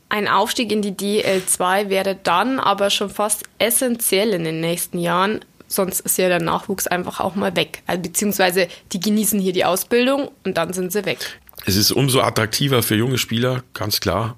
Ein 0.10 0.28
Aufstieg 0.28 0.72
in 0.72 0.82
die 0.82 0.92
DL2 0.92 1.90
wäre 1.90 2.16
dann 2.16 2.60
aber 2.60 2.90
schon 2.90 3.12
fast 3.12 3.44
essentiell 3.60 4.34
in 4.34 4.44
den 4.44 4.60
nächsten 4.60 4.98
Jahren. 4.98 5.42
Sonst 5.68 6.00
ist 6.00 6.18
ja 6.18 6.30
der 6.30 6.42
Nachwuchs 6.42 6.88
einfach 6.88 7.20
auch 7.20 7.36
mal 7.36 7.56
weg. 7.56 7.84
Also, 7.86 8.02
beziehungsweise 8.02 8.68
die 8.92 9.00
genießen 9.00 9.40
hier 9.40 9.54
die 9.54 9.66
Ausbildung 9.66 10.32
und 10.44 10.58
dann 10.58 10.74
sind 10.74 10.92
sie 10.92 11.06
weg. 11.06 11.40
Es 11.66 11.76
ist 11.76 11.92
umso 11.92 12.22
attraktiver 12.22 12.82
für 12.82 12.96
junge 12.96 13.20
Spieler, 13.20 13.64
ganz 13.76 14.00
klar. 14.00 14.36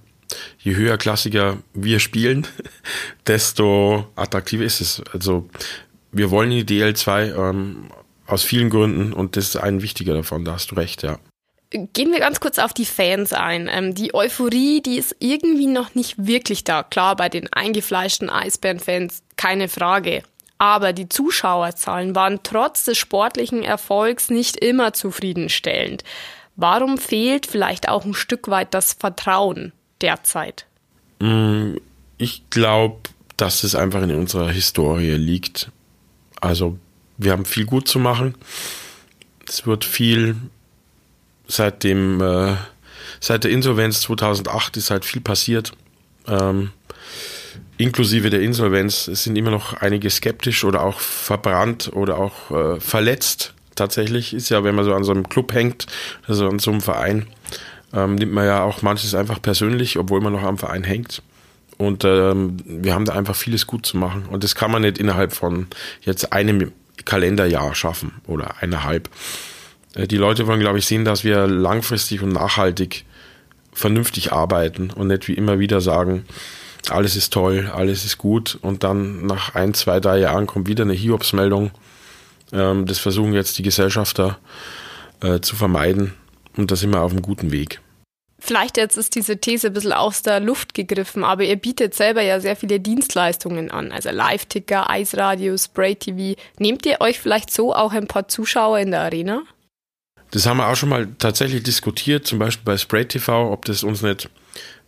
Je 0.59 0.75
höher 0.75 0.97
Klassiker 0.97 1.57
wir 1.73 1.99
spielen, 1.99 2.47
desto 3.27 4.07
attraktiver 4.15 4.63
ist 4.63 4.81
es. 4.81 5.01
Also 5.13 5.49
wir 6.11 6.31
wollen 6.31 6.49
die 6.49 6.63
DL2 6.63 7.49
ähm, 7.49 7.91
aus 8.25 8.43
vielen 8.43 8.69
Gründen 8.69 9.13
und 9.13 9.35
das 9.35 9.49
ist 9.49 9.57
ein 9.57 9.81
wichtiger 9.81 10.13
davon, 10.13 10.45
da 10.45 10.53
hast 10.53 10.71
du 10.71 10.75
recht, 10.75 11.03
ja. 11.03 11.19
Gehen 11.71 12.11
wir 12.11 12.19
ganz 12.19 12.41
kurz 12.41 12.59
auf 12.59 12.73
die 12.73 12.85
Fans 12.85 13.31
ein. 13.31 13.69
Ähm, 13.71 13.95
die 13.95 14.13
Euphorie, 14.13 14.81
die 14.81 14.97
ist 14.97 15.15
irgendwie 15.19 15.67
noch 15.67 15.95
nicht 15.95 16.15
wirklich 16.17 16.65
da. 16.65 16.83
Klar, 16.83 17.15
bei 17.15 17.29
den 17.29 17.51
eingefleischten 17.53 18.29
Eisbären-Fans 18.29 19.23
keine 19.37 19.69
Frage. 19.69 20.23
Aber 20.57 20.91
die 20.91 21.07
Zuschauerzahlen 21.07 22.13
waren 22.13 22.41
trotz 22.43 22.83
des 22.83 22.97
sportlichen 22.97 23.63
Erfolgs 23.63 24.29
nicht 24.29 24.57
immer 24.57 24.91
zufriedenstellend. 24.91 26.03
Warum 26.57 26.97
fehlt 26.97 27.45
vielleicht 27.45 27.87
auch 27.87 28.03
ein 28.03 28.13
Stück 28.13 28.49
weit 28.49 28.73
das 28.73 28.91
Vertrauen 28.93 29.71
derzeit? 30.01 30.65
Mm, 31.19 31.75
ich 32.17 32.43
glaube, 32.49 32.99
dass 33.37 33.63
es 33.63 33.75
einfach 33.75 34.01
in 34.03 34.13
unserer 34.13 34.51
Historie 34.51 35.15
liegt. 35.15 35.71
Also 36.39 36.77
wir 37.17 37.31
haben 37.31 37.45
viel 37.45 37.65
gut 37.65 37.87
zu 37.87 37.99
machen. 37.99 38.35
Es 39.47 39.65
wird 39.65 39.85
viel 39.85 40.35
seit 41.47 41.83
dem 41.83 42.21
äh, 42.21 42.55
seit 43.19 43.43
der 43.43 43.51
Insolvenz 43.51 44.01
2008 44.01 44.77
ist 44.77 44.91
halt 44.91 45.05
viel 45.05 45.21
passiert. 45.21 45.73
Ähm, 46.27 46.71
inklusive 47.77 48.29
der 48.29 48.41
Insolvenz 48.41 49.07
es 49.07 49.23
sind 49.23 49.35
immer 49.35 49.51
noch 49.51 49.73
einige 49.73 50.09
skeptisch 50.09 50.63
oder 50.63 50.83
auch 50.83 50.99
verbrannt 50.99 51.91
oder 51.93 52.17
auch 52.17 52.51
äh, 52.51 52.79
verletzt. 52.79 53.53
Tatsächlich 53.75 54.33
ist 54.33 54.49
ja, 54.49 54.63
wenn 54.63 54.75
man 54.75 54.85
so 54.85 54.93
an 54.93 55.03
so 55.03 55.11
einem 55.11 55.29
Club 55.29 55.53
hängt, 55.53 55.87
also 56.27 56.47
an 56.47 56.59
so 56.59 56.71
einem 56.71 56.81
Verein, 56.81 57.27
ähm, 57.93 58.15
nimmt 58.15 58.33
man 58.33 58.45
ja 58.45 58.63
auch 58.63 58.81
manches 58.81 59.15
einfach 59.15 59.41
persönlich, 59.41 59.97
obwohl 59.97 60.21
man 60.21 60.33
noch 60.33 60.43
am 60.43 60.57
Verein 60.57 60.83
hängt. 60.83 61.21
Und 61.77 62.03
ähm, 62.05 62.57
wir 62.65 62.93
haben 62.93 63.05
da 63.05 63.13
einfach 63.13 63.35
vieles 63.35 63.65
gut 63.65 63.85
zu 63.85 63.97
machen. 63.97 64.25
Und 64.29 64.43
das 64.43 64.55
kann 64.55 64.71
man 64.71 64.83
nicht 64.83 64.97
innerhalb 64.97 65.33
von 65.33 65.67
jetzt 66.01 66.31
einem 66.31 66.71
Kalenderjahr 67.05 67.73
schaffen 67.73 68.13
oder 68.27 68.61
eineinhalb. 68.61 69.09
Äh, 69.95 70.07
die 70.07 70.17
Leute 70.17 70.47
wollen, 70.47 70.59
glaube 70.59 70.79
ich, 70.79 70.85
sehen, 70.85 71.05
dass 71.05 71.23
wir 71.23 71.47
langfristig 71.47 72.21
und 72.21 72.33
nachhaltig 72.33 73.05
vernünftig 73.73 74.31
arbeiten 74.31 74.91
und 74.91 75.07
nicht 75.07 75.27
wie 75.27 75.33
immer 75.33 75.59
wieder 75.59 75.81
sagen, 75.81 76.25
alles 76.89 77.15
ist 77.15 77.31
toll, 77.31 77.71
alles 77.73 78.05
ist 78.05 78.17
gut 78.17 78.57
und 78.61 78.83
dann 78.83 79.25
nach 79.25 79.55
ein, 79.55 79.73
zwei, 79.73 79.99
drei 79.99 80.19
Jahren 80.19 80.45
kommt 80.45 80.67
wieder 80.67 80.83
eine 80.83 80.93
Hiobsmeldung. 80.93 81.71
Ähm, 82.51 82.85
das 82.85 82.99
versuchen 82.99 83.33
jetzt 83.33 83.57
die 83.57 83.63
Gesellschafter 83.63 84.37
äh, 85.21 85.39
zu 85.39 85.55
vermeiden 85.55 86.13
und 86.57 86.71
da 86.71 86.75
sind 86.75 86.91
wir 86.91 87.01
auf 87.01 87.11
einem 87.11 87.21
guten 87.21 87.51
Weg. 87.51 87.81
Vielleicht 88.43 88.77
jetzt 88.77 88.97
ist 88.97 89.13
diese 89.13 89.37
These 89.37 89.67
ein 89.67 89.73
bisschen 89.73 89.93
aus 89.93 90.23
der 90.23 90.39
Luft 90.39 90.73
gegriffen, 90.73 91.23
aber 91.23 91.43
ihr 91.43 91.57
bietet 91.57 91.93
selber 91.93 92.23
ja 92.23 92.39
sehr 92.39 92.55
viele 92.55 92.79
Dienstleistungen 92.79 93.69
an, 93.69 93.91
also 93.91 94.09
Live-Ticker, 94.09 94.89
Eisradio, 94.89 95.55
Spray-TV. 95.55 96.39
Nehmt 96.57 96.87
ihr 96.87 97.01
euch 97.01 97.19
vielleicht 97.19 97.51
so 97.51 97.75
auch 97.75 97.91
ein 97.91 98.07
paar 98.07 98.27
Zuschauer 98.27 98.79
in 98.79 98.91
der 98.91 99.01
Arena? 99.01 99.43
Das 100.31 100.47
haben 100.47 100.57
wir 100.57 100.67
auch 100.67 100.75
schon 100.75 100.89
mal 100.89 101.07
tatsächlich 101.19 101.61
diskutiert, 101.61 102.25
zum 102.25 102.39
Beispiel 102.39 102.65
bei 102.65 102.77
Spray 102.77 103.05
TV, 103.05 103.51
ob 103.51 103.65
das 103.65 103.83
uns 103.83 104.01
nicht 104.01 104.29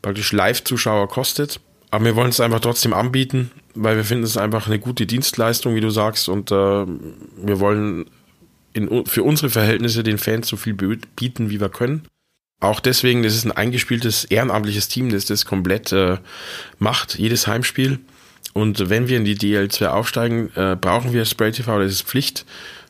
praktisch 0.01 0.31
Live-Zuschauer 0.31 1.07
kostet. 1.07 1.59
Aber 1.91 2.05
wir 2.05 2.15
wollen 2.15 2.29
es 2.29 2.39
einfach 2.39 2.59
trotzdem 2.59 2.91
anbieten, 2.91 3.51
weil 3.75 3.97
wir 3.97 4.03
finden 4.03 4.23
es 4.23 4.35
einfach 4.35 4.65
eine 4.65 4.79
gute 4.79 5.05
Dienstleistung, 5.05 5.75
wie 5.75 5.81
du 5.81 5.91
sagst, 5.91 6.27
und 6.27 6.49
äh, 6.51 6.55
wir 6.55 7.59
wollen 7.59 8.09
in, 8.73 9.05
für 9.05 9.23
unsere 9.23 9.49
Verhältnisse 9.49 10.03
den 10.03 10.17
Fans 10.17 10.47
so 10.47 10.57
viel 10.57 10.73
bieten, 10.73 11.49
wie 11.49 11.59
wir 11.59 11.69
können. 11.69 12.07
Auch 12.59 12.79
deswegen, 12.79 13.23
das 13.23 13.35
ist 13.35 13.45
ein 13.45 13.51
eingespieltes 13.51 14.25
ehrenamtliches 14.25 14.87
Team, 14.87 15.09
das 15.09 15.25
das 15.25 15.45
komplett 15.45 15.91
äh, 15.91 16.17
macht, 16.79 17.17
jedes 17.19 17.47
Heimspiel. 17.47 17.99
Und 18.53 18.89
wenn 18.89 19.07
wir 19.07 19.17
in 19.17 19.25
die 19.25 19.37
DL2 19.37 19.87
aufsteigen, 19.87 20.49
äh, 20.55 20.77
brauchen 20.79 21.11
wir 21.11 21.25
Spray 21.25 21.51
TV, 21.51 21.79
das 21.79 21.91
ist 21.91 22.03
Pflicht. 22.03 22.45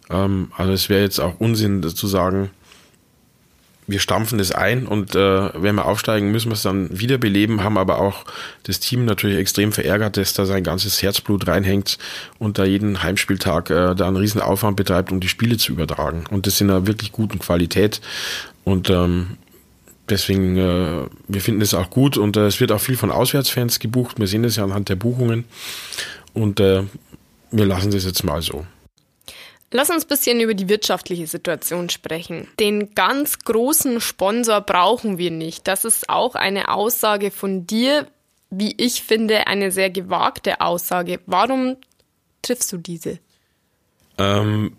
Ähm, 0.09 0.51
also 0.57 0.73
es 0.73 0.89
wäre 0.89 1.01
jetzt 1.01 1.19
auch 1.19 1.39
Unsinn 1.39 1.81
zu 1.83 2.07
sagen, 2.07 2.51
wir 3.87 3.99
stampfen 3.99 4.37
das 4.37 4.51
ein 4.51 4.87
und 4.87 5.15
äh, 5.15 5.61
wenn 5.61 5.75
wir 5.75 5.85
aufsteigen, 5.85 6.31
müssen 6.31 6.49
wir 6.49 6.55
es 6.55 6.61
dann 6.61 6.87
wiederbeleben, 6.97 7.63
haben 7.63 7.77
aber 7.77 7.99
auch 7.99 8.25
das 8.63 8.79
Team 8.79 9.05
natürlich 9.05 9.37
extrem 9.37 9.71
verärgert, 9.71 10.17
dass 10.17 10.33
da 10.33 10.45
sein 10.45 10.63
ganzes 10.63 11.01
Herzblut 11.01 11.47
reinhängt 11.47 11.97
und 12.39 12.57
da 12.57 12.65
jeden 12.65 13.03
Heimspieltag 13.03 13.69
äh, 13.69 13.95
da 13.95 14.07
einen 14.07 14.17
riesen 14.17 14.41
Aufwand 14.41 14.77
betreibt, 14.77 15.11
um 15.11 15.19
die 15.19 15.27
Spiele 15.27 15.57
zu 15.57 15.71
übertragen. 15.71 16.23
Und 16.29 16.47
das 16.47 16.61
in 16.61 16.69
einer 16.69 16.87
wirklich 16.87 17.11
guten 17.11 17.39
Qualität. 17.39 17.99
Und 18.63 18.89
ähm, 18.89 19.37
deswegen, 20.09 20.57
äh, 20.57 21.05
wir 21.27 21.41
finden 21.41 21.61
es 21.61 21.73
auch 21.73 21.89
gut 21.89 22.17
und 22.17 22.37
äh, 22.37 22.47
es 22.47 22.59
wird 22.59 22.71
auch 22.71 22.81
viel 22.81 22.97
von 22.97 23.11
Auswärtsfans 23.11 23.79
gebucht. 23.79 24.19
Wir 24.19 24.27
sehen 24.27 24.43
das 24.43 24.55
ja 24.55 24.63
anhand 24.63 24.89
der 24.89 24.95
Buchungen 24.95 25.45
und 26.33 26.59
äh, 26.59 26.83
wir 27.51 27.65
lassen 27.65 27.91
das 27.91 28.05
jetzt 28.05 28.23
mal 28.23 28.41
so. 28.41 28.65
Lass 29.75 29.89
uns 29.89 30.05
ein 30.05 30.07
bisschen 30.07 30.39
über 30.39 30.53
die 30.53 30.69
wirtschaftliche 30.69 31.25
Situation 31.25 31.89
sprechen. 31.89 32.47
Den 32.59 32.93
ganz 32.93 33.39
großen 33.39 34.01
Sponsor 34.01 34.61
brauchen 34.61 35.17
wir 35.17 35.31
nicht. 35.31 35.67
Das 35.67 35.83
ist 35.83 36.09
auch 36.09 36.35
eine 36.35 36.69
Aussage 36.69 37.31
von 37.31 37.65
dir, 37.65 38.07
wie 38.51 38.75
ich 38.77 39.01
finde, 39.01 39.47
eine 39.47 39.71
sehr 39.71 39.89
gewagte 39.89 40.61
Aussage. 40.61 41.21
Warum 41.25 41.77
triffst 42.43 42.71
du 42.71 42.77
diese? 42.77 43.17
Ähm, 44.19 44.77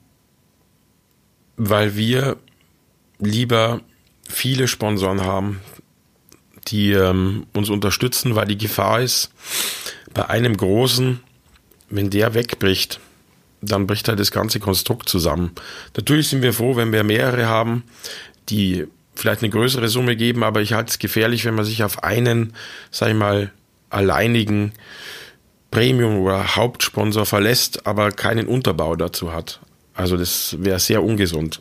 weil 1.57 1.97
wir 1.97 2.37
lieber 3.19 3.81
viele 4.29 4.69
Sponsoren 4.69 5.23
haben, 5.25 5.61
die 6.69 6.93
ähm, 6.93 7.49
uns 7.53 7.69
unterstützen, 7.69 8.37
weil 8.37 8.47
die 8.47 8.59
Gefahr 8.59 9.01
ist, 9.01 9.33
bei 10.13 10.29
einem 10.31 10.57
großen, 10.57 11.21
wenn 11.91 12.11
der 12.11 12.35
wegbricht, 12.35 13.01
dann 13.65 13.87
bricht 13.87 14.09
halt 14.09 14.21
das 14.21 14.31
ganze 14.31 14.61
Konstrukt 14.61 15.09
zusammen. 15.09 15.53
Natürlich 15.97 16.29
sind 16.29 16.43
wir 16.43 16.53
froh, 16.53 16.77
wenn 16.77 16.93
wir 16.93 17.05
mehrere 17.05 17.47
haben, 17.47 17.85
die 18.49 18.87
vielleicht 19.15 19.43
eine 19.43 19.51
größere 19.51 19.89
Summe 19.89 20.17
geben, 20.17 20.43
aber 20.43 20.61
ich 20.61 20.73
halte 20.73 20.91
es 20.91 20.99
gefährlich, 20.99 21.45
wenn 21.45 21.55
man 21.55 21.65
sich 21.65 21.85
auf 21.85 22.03
einen, 22.03 22.53
sag 22.91 23.11
ich 23.11 23.15
mal, 23.15 23.53
alleinigen 23.91 24.73
Premium- 25.71 26.21
oder 26.21 26.57
Hauptsponsor 26.57 27.27
verlässt, 27.27 27.87
aber 27.87 28.13
keinen 28.13 28.47
Unterbau 28.47 28.97
dazu 28.97 29.33
hat. 29.33 29.61
Also 29.95 30.17
das 30.17 30.57
wäre 30.61 30.79
sehr 30.79 31.03
ungesund. 31.03 31.61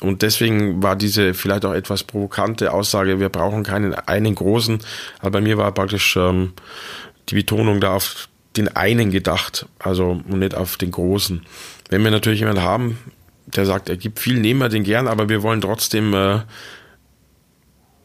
Und 0.00 0.22
deswegen 0.22 0.82
war 0.82 0.96
diese 0.96 1.32
vielleicht 1.32 1.64
auch 1.64 1.72
etwas 1.72 2.02
provokante 2.02 2.72
Aussage, 2.72 3.20
wir 3.20 3.28
brauchen 3.28 3.62
keinen 3.62 3.94
einen 3.94 4.34
großen, 4.34 4.80
aber 5.20 5.30
bei 5.30 5.40
mir 5.40 5.58
war 5.58 5.72
praktisch 5.72 6.16
ähm, 6.16 6.54
die 7.28 7.36
Betonung 7.36 7.80
da 7.80 7.94
auf 7.94 8.28
den 8.56 8.68
einen 8.68 9.10
gedacht, 9.10 9.66
also 9.78 10.22
und 10.28 10.38
nicht 10.38 10.54
auf 10.54 10.76
den 10.76 10.90
großen. 10.90 11.42
Wenn 11.88 12.04
wir 12.04 12.10
natürlich 12.10 12.40
jemanden 12.40 12.62
haben, 12.62 12.98
der 13.46 13.66
sagt, 13.66 13.88
er 13.88 13.96
gibt 13.96 14.18
viel, 14.18 14.38
nehmen 14.38 14.60
wir 14.60 14.68
den 14.68 14.84
gern, 14.84 15.08
aber 15.08 15.28
wir 15.28 15.42
wollen 15.42 15.60
trotzdem 15.60 16.14
äh, 16.14 16.40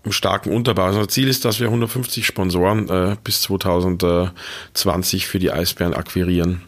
einen 0.07 0.13
starken 0.13 0.51
Unterbau. 0.51 0.85
Also 0.85 0.99
unser 0.99 1.09
Ziel 1.09 1.27
ist, 1.27 1.45
dass 1.45 1.59
wir 1.59 1.67
150 1.67 2.25
Sponsoren 2.25 2.89
äh, 2.89 3.15
bis 3.23 3.41
2020 3.41 5.27
für 5.27 5.39
die 5.39 5.51
Eisbären 5.51 5.93
akquirieren. 5.93 6.61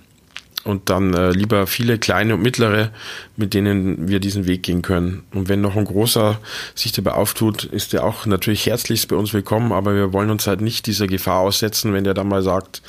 Und 0.66 0.90
dann 0.90 1.14
äh, 1.14 1.32
lieber 1.32 1.68
viele 1.68 1.98
kleine 1.98 2.36
und 2.36 2.42
mittlere, 2.42 2.92
mit 3.38 3.54
denen 3.54 4.10
wir 4.10 4.20
diesen 4.20 4.46
Weg 4.46 4.64
gehen 4.64 4.82
können. 4.82 5.24
Und 5.34 5.48
wenn 5.48 5.62
noch 5.62 5.78
ein 5.78 5.86
großer 5.86 6.38
sich 6.76 6.92
dabei 6.92 7.14
auftut, 7.14 7.64
ist 7.64 7.94
der 7.94 8.04
auch 8.04 8.26
natürlich 8.26 8.66
herzlichst 8.66 9.08
bei 9.08 9.16
uns 9.16 9.34
willkommen, 9.34 9.72
aber 9.72 9.96
wir 9.96 10.12
wollen 10.12 10.30
uns 10.30 10.48
halt 10.48 10.60
nicht 10.60 10.86
dieser 10.86 11.08
Gefahr 11.08 11.40
aussetzen, 11.40 11.94
wenn 11.94 12.04
der 12.04 12.14
dann 12.14 12.28
mal 12.28 12.42
sagt, 12.42 12.82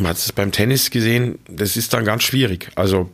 man 0.00 0.10
hat 0.10 0.16
es 0.16 0.32
beim 0.32 0.50
Tennis 0.50 0.90
gesehen, 0.90 1.38
das 1.48 1.76
ist 1.76 1.92
dann 1.92 2.04
ganz 2.04 2.22
schwierig. 2.22 2.70
Also, 2.74 3.10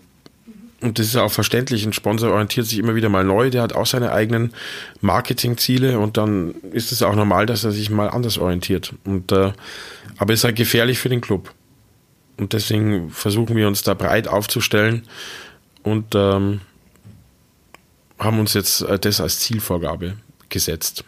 und 0.81 0.99
das 0.99 1.07
ist 1.07 1.16
auch 1.16 1.33
verständlich. 1.33 1.85
Ein 1.85 1.93
Sponsor 1.93 2.31
orientiert 2.31 2.66
sich 2.66 2.78
immer 2.78 2.95
wieder 2.95 3.09
mal 3.09 3.25
neu, 3.25 3.50
der 3.50 3.62
hat 3.62 3.73
auch 3.73 3.87
seine 3.87 4.12
eigenen 4.12 4.52
Marketingziele 5.00 5.99
und 5.99 6.16
dann 6.16 6.55
ist 6.73 6.93
es 6.93 7.02
auch 7.02 7.14
normal, 7.14 7.47
dass 7.47 7.64
er 7.64 7.73
sich 7.73 7.90
mal 7.90 8.09
anders 8.09 8.38
orientiert. 8.38 8.95
Und, 9.05 9.33
äh, 9.33 9.52
aber 10.19 10.33
es 10.33 10.40
ist 10.40 10.45
halt 10.45 10.57
gefährlich 10.57 10.99
für 10.99 11.09
den 11.09 11.21
Club. 11.21 11.52
Und 12.37 12.52
deswegen 12.52 13.11
versuchen 13.11 13.57
wir 13.57 13.66
uns 13.66 13.83
da 13.83 13.95
breit 13.95 14.28
aufzustellen 14.28 15.02
und 15.83 16.14
ähm, 16.14 16.61
haben 18.19 18.38
uns 18.38 18.55
jetzt 18.55 18.83
äh, 18.83 18.99
das 18.99 19.21
als 19.21 19.40
Zielvorgabe 19.40 20.14
gesetzt. 20.50 21.05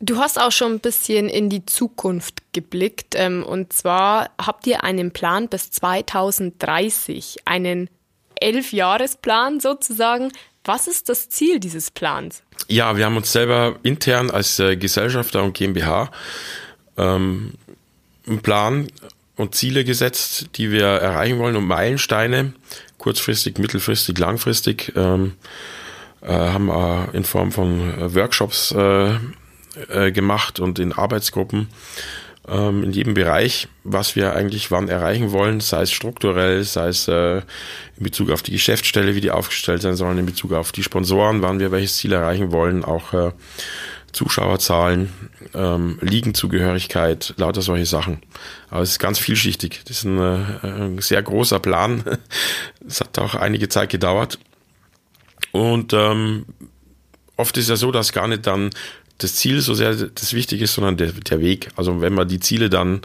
Du 0.00 0.18
hast 0.18 0.38
auch 0.38 0.52
schon 0.52 0.72
ein 0.72 0.80
bisschen 0.80 1.28
in 1.28 1.48
die 1.48 1.64
Zukunft 1.64 2.42
geblickt. 2.52 3.14
Ähm, 3.14 3.42
und 3.42 3.72
zwar 3.72 4.30
habt 4.38 4.66
ihr 4.66 4.84
einen 4.84 5.10
Plan 5.10 5.48
bis 5.48 5.70
2030, 5.70 7.38
einen 7.46 7.88
Elfjahresplan 8.40 9.60
sozusagen. 9.60 10.32
Was 10.64 10.86
ist 10.86 11.08
das 11.08 11.28
Ziel 11.28 11.60
dieses 11.60 11.90
Plans? 11.90 12.42
Ja, 12.68 12.96
wir 12.96 13.06
haben 13.06 13.16
uns 13.16 13.32
selber 13.32 13.78
intern 13.82 14.30
als 14.30 14.58
äh, 14.58 14.76
Gesellschafter 14.76 15.42
und 15.42 15.54
GmbH 15.54 16.10
ähm, 16.98 17.54
einen 18.26 18.40
Plan 18.40 18.88
und 19.36 19.54
Ziele 19.54 19.84
gesetzt, 19.84 20.46
die 20.56 20.72
wir 20.72 20.86
erreichen 20.86 21.38
wollen 21.38 21.56
und 21.56 21.66
Meilensteine, 21.66 22.52
kurzfristig, 22.98 23.58
mittelfristig, 23.58 24.18
langfristig, 24.18 24.92
ähm, 24.96 25.34
äh, 26.22 26.32
haben 26.32 26.66
wir 26.66 27.10
in 27.12 27.24
Form 27.24 27.52
von 27.52 28.14
Workshops 28.14 28.72
äh, 28.72 29.14
äh, 29.88 30.12
gemacht 30.12 30.60
und 30.60 30.78
in 30.78 30.92
Arbeitsgruppen 30.92 31.68
ähm, 32.48 32.84
in 32.84 32.92
jedem 32.92 33.14
Bereich, 33.14 33.68
was 33.84 34.16
wir 34.16 34.34
eigentlich 34.34 34.70
wann 34.70 34.88
erreichen 34.88 35.32
wollen, 35.32 35.60
sei 35.60 35.82
es 35.82 35.92
strukturell, 35.92 36.62
sei 36.64 36.88
es 36.88 37.08
äh, 37.08 37.38
in 37.38 38.02
Bezug 38.02 38.30
auf 38.30 38.42
die 38.42 38.52
Geschäftsstelle, 38.52 39.14
wie 39.14 39.20
die 39.20 39.30
aufgestellt 39.30 39.82
sein 39.82 39.96
sollen, 39.96 40.18
in 40.18 40.26
Bezug 40.26 40.52
auf 40.52 40.72
die 40.72 40.82
Sponsoren, 40.82 41.42
wann 41.42 41.58
wir 41.58 41.72
welches 41.72 41.96
Ziel 41.96 42.12
erreichen 42.12 42.52
wollen, 42.52 42.84
auch 42.84 43.12
äh, 43.12 43.32
Zuschauerzahlen, 44.12 45.12
ähm, 45.54 45.98
Ligenzugehörigkeit, 46.00 47.34
lauter 47.36 47.62
solche 47.62 47.86
Sachen. 47.86 48.22
Aber 48.70 48.82
es 48.82 48.92
ist 48.92 48.98
ganz 48.98 49.18
vielschichtig. 49.18 49.82
Das 49.84 49.98
ist 49.98 50.04
ein, 50.04 50.18
äh, 50.18 50.66
ein 50.66 50.98
sehr 50.98 51.22
großer 51.22 51.58
Plan. 51.58 52.04
Es 52.86 53.00
hat 53.00 53.18
auch 53.18 53.34
einige 53.34 53.68
Zeit 53.68 53.90
gedauert. 53.90 54.38
Und 55.50 55.92
ähm, 55.92 56.46
oft 57.36 57.56
ist 57.56 57.68
ja 57.68 57.74
so, 57.74 57.90
dass 57.90 58.12
gar 58.12 58.28
nicht 58.28 58.46
dann 58.46 58.70
das 59.18 59.36
Ziel 59.36 59.60
so 59.60 59.74
sehr 59.74 59.94
das 59.94 60.32
Wichtige 60.34 60.64
ist, 60.64 60.74
sondern 60.74 60.96
der, 60.96 61.12
der 61.12 61.40
Weg. 61.40 61.70
Also 61.76 62.00
wenn 62.00 62.14
man 62.14 62.28
die 62.28 62.40
Ziele 62.40 62.68
dann 62.68 63.02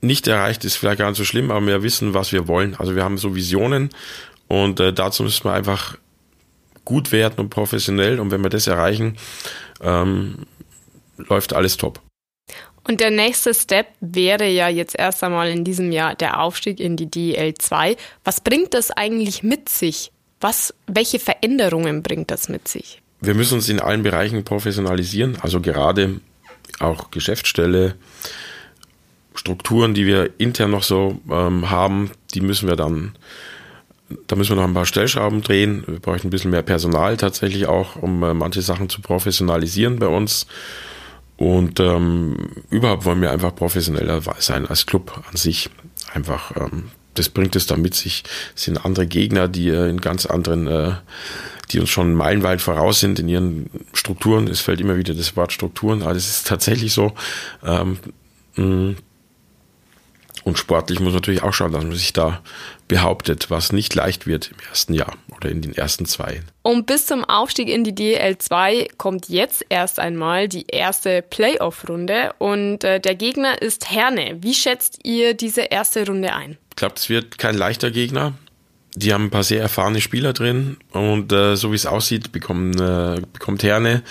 nicht 0.00 0.26
erreicht, 0.26 0.64
ist 0.64 0.76
vielleicht 0.76 0.98
gar 0.98 1.08
nicht 1.08 1.18
so 1.18 1.24
schlimm, 1.24 1.50
aber 1.50 1.64
wir 1.66 1.82
wissen, 1.82 2.12
was 2.12 2.32
wir 2.32 2.48
wollen. 2.48 2.74
Also 2.74 2.96
wir 2.96 3.04
haben 3.04 3.18
so 3.18 3.34
Visionen 3.34 3.90
und 4.48 4.80
äh, 4.80 4.92
dazu 4.92 5.22
müssen 5.22 5.44
wir 5.44 5.52
einfach 5.52 5.96
gut 6.84 7.12
werden 7.12 7.34
und 7.38 7.50
professionell. 7.50 8.18
Und 8.18 8.30
wenn 8.30 8.42
wir 8.42 8.50
das 8.50 8.66
erreichen, 8.66 9.16
ähm, 9.80 10.46
läuft 11.16 11.52
alles 11.52 11.76
top. 11.76 12.00
Und 12.84 13.00
der 13.00 13.10
nächste 13.10 13.54
Step 13.54 13.86
wäre 14.00 14.48
ja 14.48 14.68
jetzt 14.68 14.98
erst 14.98 15.22
einmal 15.22 15.48
in 15.50 15.62
diesem 15.62 15.92
Jahr 15.92 16.16
der 16.16 16.40
Aufstieg 16.40 16.80
in 16.80 16.96
die 16.96 17.08
DL 17.08 17.54
2. 17.54 17.96
Was 18.24 18.40
bringt 18.40 18.74
das 18.74 18.90
eigentlich 18.90 19.44
mit 19.44 19.68
sich? 19.68 20.10
Was, 20.40 20.74
welche 20.88 21.20
Veränderungen 21.20 22.02
bringt 22.02 22.32
das 22.32 22.48
mit 22.48 22.66
sich? 22.66 23.01
Wir 23.22 23.34
müssen 23.34 23.54
uns 23.54 23.68
in 23.68 23.80
allen 23.80 24.02
Bereichen 24.02 24.42
professionalisieren, 24.44 25.38
also 25.40 25.60
gerade 25.60 26.20
auch 26.80 27.10
Geschäftsstelle, 27.12 27.94
Strukturen, 29.34 29.94
die 29.94 30.06
wir 30.06 30.30
intern 30.38 30.72
noch 30.72 30.82
so 30.82 31.20
ähm, 31.30 31.70
haben, 31.70 32.10
die 32.34 32.40
müssen 32.40 32.68
wir 32.68 32.76
dann, 32.76 33.14
da 34.26 34.36
müssen 34.36 34.50
wir 34.50 34.56
noch 34.56 34.68
ein 34.68 34.74
paar 34.74 34.86
Stellschrauben 34.86 35.42
drehen. 35.42 35.84
Wir 35.86 36.00
bräuchten 36.00 36.26
ein 36.26 36.30
bisschen 36.30 36.50
mehr 36.50 36.62
Personal 36.62 37.16
tatsächlich 37.16 37.66
auch, 37.66 37.96
um 37.96 38.22
äh, 38.22 38.34
manche 38.34 38.60
Sachen 38.60 38.88
zu 38.88 39.00
professionalisieren 39.00 39.98
bei 39.98 40.08
uns. 40.08 40.46
Und 41.36 41.80
ähm, 41.80 42.36
überhaupt 42.70 43.04
wollen 43.04 43.22
wir 43.22 43.30
einfach 43.30 43.54
professioneller 43.54 44.20
sein 44.38 44.66
als 44.66 44.86
Club 44.86 45.22
an 45.30 45.36
sich. 45.36 45.70
Einfach, 46.12 46.54
ähm, 46.56 46.90
das 47.14 47.28
bringt 47.28 47.56
es 47.56 47.66
dann 47.66 47.82
mit 47.82 47.94
sich. 47.94 48.24
Es 48.54 48.64
sind 48.64 48.84
andere 48.84 49.06
Gegner, 49.06 49.48
die 49.48 49.68
äh, 49.68 49.88
in 49.88 50.00
ganz 50.00 50.26
anderen 50.26 50.66
äh, 50.66 50.92
die 51.72 51.80
uns 51.80 51.90
schon 51.90 52.14
meilenweit 52.14 52.60
voraus 52.60 53.00
sind 53.00 53.18
in 53.18 53.28
ihren 53.28 53.70
Strukturen. 53.92 54.48
Es 54.48 54.60
fällt 54.60 54.80
immer 54.80 54.96
wieder 54.96 55.14
das 55.14 55.36
Wort 55.36 55.52
Strukturen, 55.52 56.02
aber 56.02 56.12
es 56.12 56.28
ist 56.28 56.46
tatsächlich 56.46 56.92
so. 56.92 57.12
Ähm, 57.64 57.98
mm. 58.56 58.96
und 60.44 60.58
sportlich 60.58 61.00
muss 61.00 61.12
man 61.12 61.16
natürlich 61.16 61.42
auch 61.42 61.52
schauen, 61.52 61.72
dass 61.72 61.82
man 61.82 61.92
sich 61.92 62.12
da 62.12 62.42
behauptet, 62.88 63.50
was 63.50 63.72
nicht 63.72 63.94
leicht 63.94 64.26
wird 64.26 64.50
im 64.50 64.58
ersten 64.68 64.92
Jahr 64.92 65.14
oder 65.34 65.48
in 65.48 65.62
den 65.62 65.74
ersten 65.74 66.04
zwei. 66.04 66.42
Und 66.62 66.86
bis 66.86 67.06
zum 67.06 67.24
Aufstieg 67.24 67.68
in 67.68 67.84
die 67.84 67.92
DL2 67.92 68.96
kommt 68.98 69.28
jetzt 69.28 69.64
erst 69.70 69.98
einmal 69.98 70.48
die 70.48 70.66
erste 70.68 71.22
Playoff-Runde 71.22 72.34
und 72.38 72.84
äh, 72.84 73.00
der 73.00 73.14
Gegner 73.14 73.62
ist 73.62 73.90
Herne. 73.90 74.36
Wie 74.40 74.54
schätzt 74.54 74.98
ihr 75.04 75.34
diese 75.34 75.62
erste 75.62 76.06
Runde 76.06 76.34
ein? 76.34 76.58
Ich 76.70 76.76
glaube, 76.76 76.96
es 76.96 77.08
wird 77.08 77.38
kein 77.38 77.56
leichter 77.56 77.90
Gegner 77.90 78.34
die 78.94 79.12
haben 79.12 79.24
ein 79.24 79.30
paar 79.30 79.42
sehr 79.42 79.60
erfahrene 79.60 80.00
Spieler 80.00 80.32
drin 80.32 80.76
und 80.90 81.32
äh, 81.32 81.56
so 81.56 81.72
wie 81.72 81.76
es 81.76 81.86
aussieht, 81.86 82.32
bekommen, 82.32 82.78
äh, 82.78 83.20
bekommt 83.32 83.62
Herne, 83.62 84.02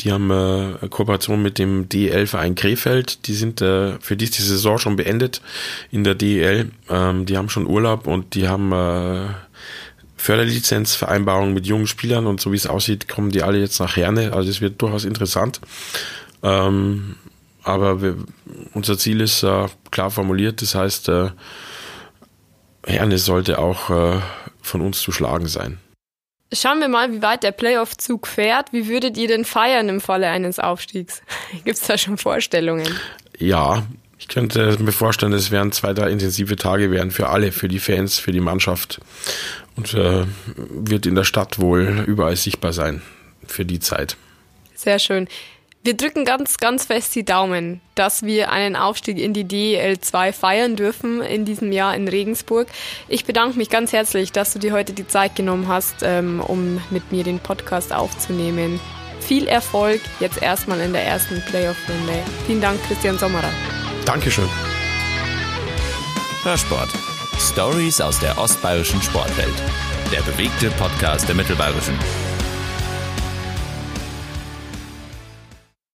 die 0.00 0.12
haben 0.12 0.30
äh, 0.30 0.88
Kooperation 0.88 1.42
mit 1.42 1.58
dem 1.58 1.88
DEL-Verein 1.88 2.54
Krefeld. 2.54 3.26
Die 3.26 3.34
sind 3.34 3.60
äh, 3.60 3.98
für 4.00 4.16
die 4.16 4.30
die 4.30 4.42
Saison 4.42 4.78
schon 4.78 4.96
beendet 4.96 5.42
in 5.90 6.04
der 6.04 6.14
DEL. 6.14 6.70
Ähm, 6.88 7.26
die 7.26 7.36
haben 7.36 7.50
schon 7.50 7.66
Urlaub 7.66 8.06
und 8.06 8.34
die 8.34 8.48
haben 8.48 8.72
äh, 8.72 9.28
Förderlizenzvereinbarungen 10.16 11.52
mit 11.52 11.66
jungen 11.66 11.86
Spielern 11.86 12.26
und 12.26 12.40
so 12.40 12.52
wie 12.52 12.56
es 12.56 12.66
aussieht, 12.66 13.08
kommen 13.08 13.30
die 13.30 13.42
alle 13.42 13.58
jetzt 13.58 13.78
nach 13.78 13.96
Herne. 13.96 14.32
Also 14.32 14.48
es 14.48 14.60
wird 14.60 14.80
durchaus 14.80 15.04
interessant. 15.04 15.60
Ähm, 16.42 17.16
aber 17.62 18.00
wir, 18.00 18.16
unser 18.72 18.96
Ziel 18.96 19.20
ist 19.20 19.42
äh, 19.42 19.66
klar 19.90 20.10
formuliert. 20.10 20.62
Das 20.62 20.74
heißt, 20.74 21.10
äh, 21.10 21.28
Herne 22.86 23.18
sollte 23.18 23.58
auch 23.58 23.90
äh, 23.90 24.20
von 24.62 24.80
uns 24.80 25.00
zu 25.00 25.12
schlagen 25.12 25.46
sein. 25.46 25.78
Schauen 26.52 26.80
wir 26.80 26.88
mal, 26.88 27.12
wie 27.12 27.22
weit 27.22 27.44
der 27.44 27.52
Playoff-Zug 27.52 28.26
fährt. 28.26 28.72
Wie 28.72 28.88
würdet 28.88 29.16
ihr 29.16 29.28
denn 29.28 29.44
feiern 29.44 29.88
im 29.88 30.00
Falle 30.00 30.28
eines 30.28 30.58
Aufstiegs? 30.58 31.22
Gibt 31.64 31.78
es 31.78 31.86
da 31.86 31.96
schon 31.96 32.18
Vorstellungen? 32.18 32.98
Ja, 33.38 33.86
ich 34.18 34.28
könnte 34.28 34.76
mir 34.80 34.92
vorstellen, 34.92 35.32
es 35.32 35.50
wären 35.50 35.72
zwei, 35.72 35.94
drei 35.94 36.10
intensive 36.10 36.56
Tage 36.56 36.90
wären 36.90 37.10
für 37.10 37.28
alle, 37.28 37.52
für 37.52 37.68
die 37.68 37.78
Fans, 37.78 38.18
für 38.18 38.32
die 38.32 38.40
Mannschaft 38.40 39.00
und 39.76 39.94
äh, 39.94 40.24
wird 40.56 41.06
in 41.06 41.14
der 41.14 41.24
Stadt 41.24 41.58
wohl 41.58 42.04
überall 42.06 42.36
sichtbar 42.36 42.72
sein 42.72 43.00
für 43.46 43.64
die 43.64 43.80
Zeit. 43.80 44.16
Sehr 44.74 44.98
schön. 44.98 45.28
Wir 45.82 45.96
drücken 45.96 46.26
ganz, 46.26 46.58
ganz 46.58 46.84
fest 46.84 47.14
die 47.14 47.24
Daumen, 47.24 47.80
dass 47.94 48.22
wir 48.22 48.52
einen 48.52 48.76
Aufstieg 48.76 49.18
in 49.18 49.32
die 49.32 49.46
DL2 49.46 50.32
feiern 50.32 50.76
dürfen 50.76 51.22
in 51.22 51.46
diesem 51.46 51.72
Jahr 51.72 51.94
in 51.94 52.06
Regensburg. 52.06 52.68
Ich 53.08 53.24
bedanke 53.24 53.56
mich 53.56 53.70
ganz 53.70 53.94
herzlich, 53.94 54.30
dass 54.30 54.52
du 54.52 54.58
dir 54.58 54.74
heute 54.74 54.92
die 54.92 55.06
Zeit 55.06 55.36
genommen 55.36 55.68
hast, 55.68 56.02
ähm, 56.02 56.40
um 56.46 56.82
mit 56.90 57.12
mir 57.12 57.24
den 57.24 57.38
Podcast 57.38 57.94
aufzunehmen. 57.94 58.78
Viel 59.20 59.48
Erfolg 59.48 60.02
jetzt 60.18 60.42
erstmal 60.42 60.80
in 60.80 60.92
der 60.92 61.04
ersten 61.04 61.40
Playoff-Runde. 61.46 62.24
Vielen 62.46 62.60
Dank, 62.60 62.78
Christian 62.86 63.18
Sommerer. 63.18 63.50
Dankeschön. 64.04 64.48
Hörsport. 66.42 66.90
Stories 67.38 68.02
aus 68.02 68.20
der 68.20 68.36
ostbayerischen 68.36 69.00
Sportwelt. 69.00 69.54
Der 70.12 70.20
bewegte 70.20 70.70
Podcast 70.72 71.26
der 71.26 71.36
Mittelbayerischen. 71.36 71.94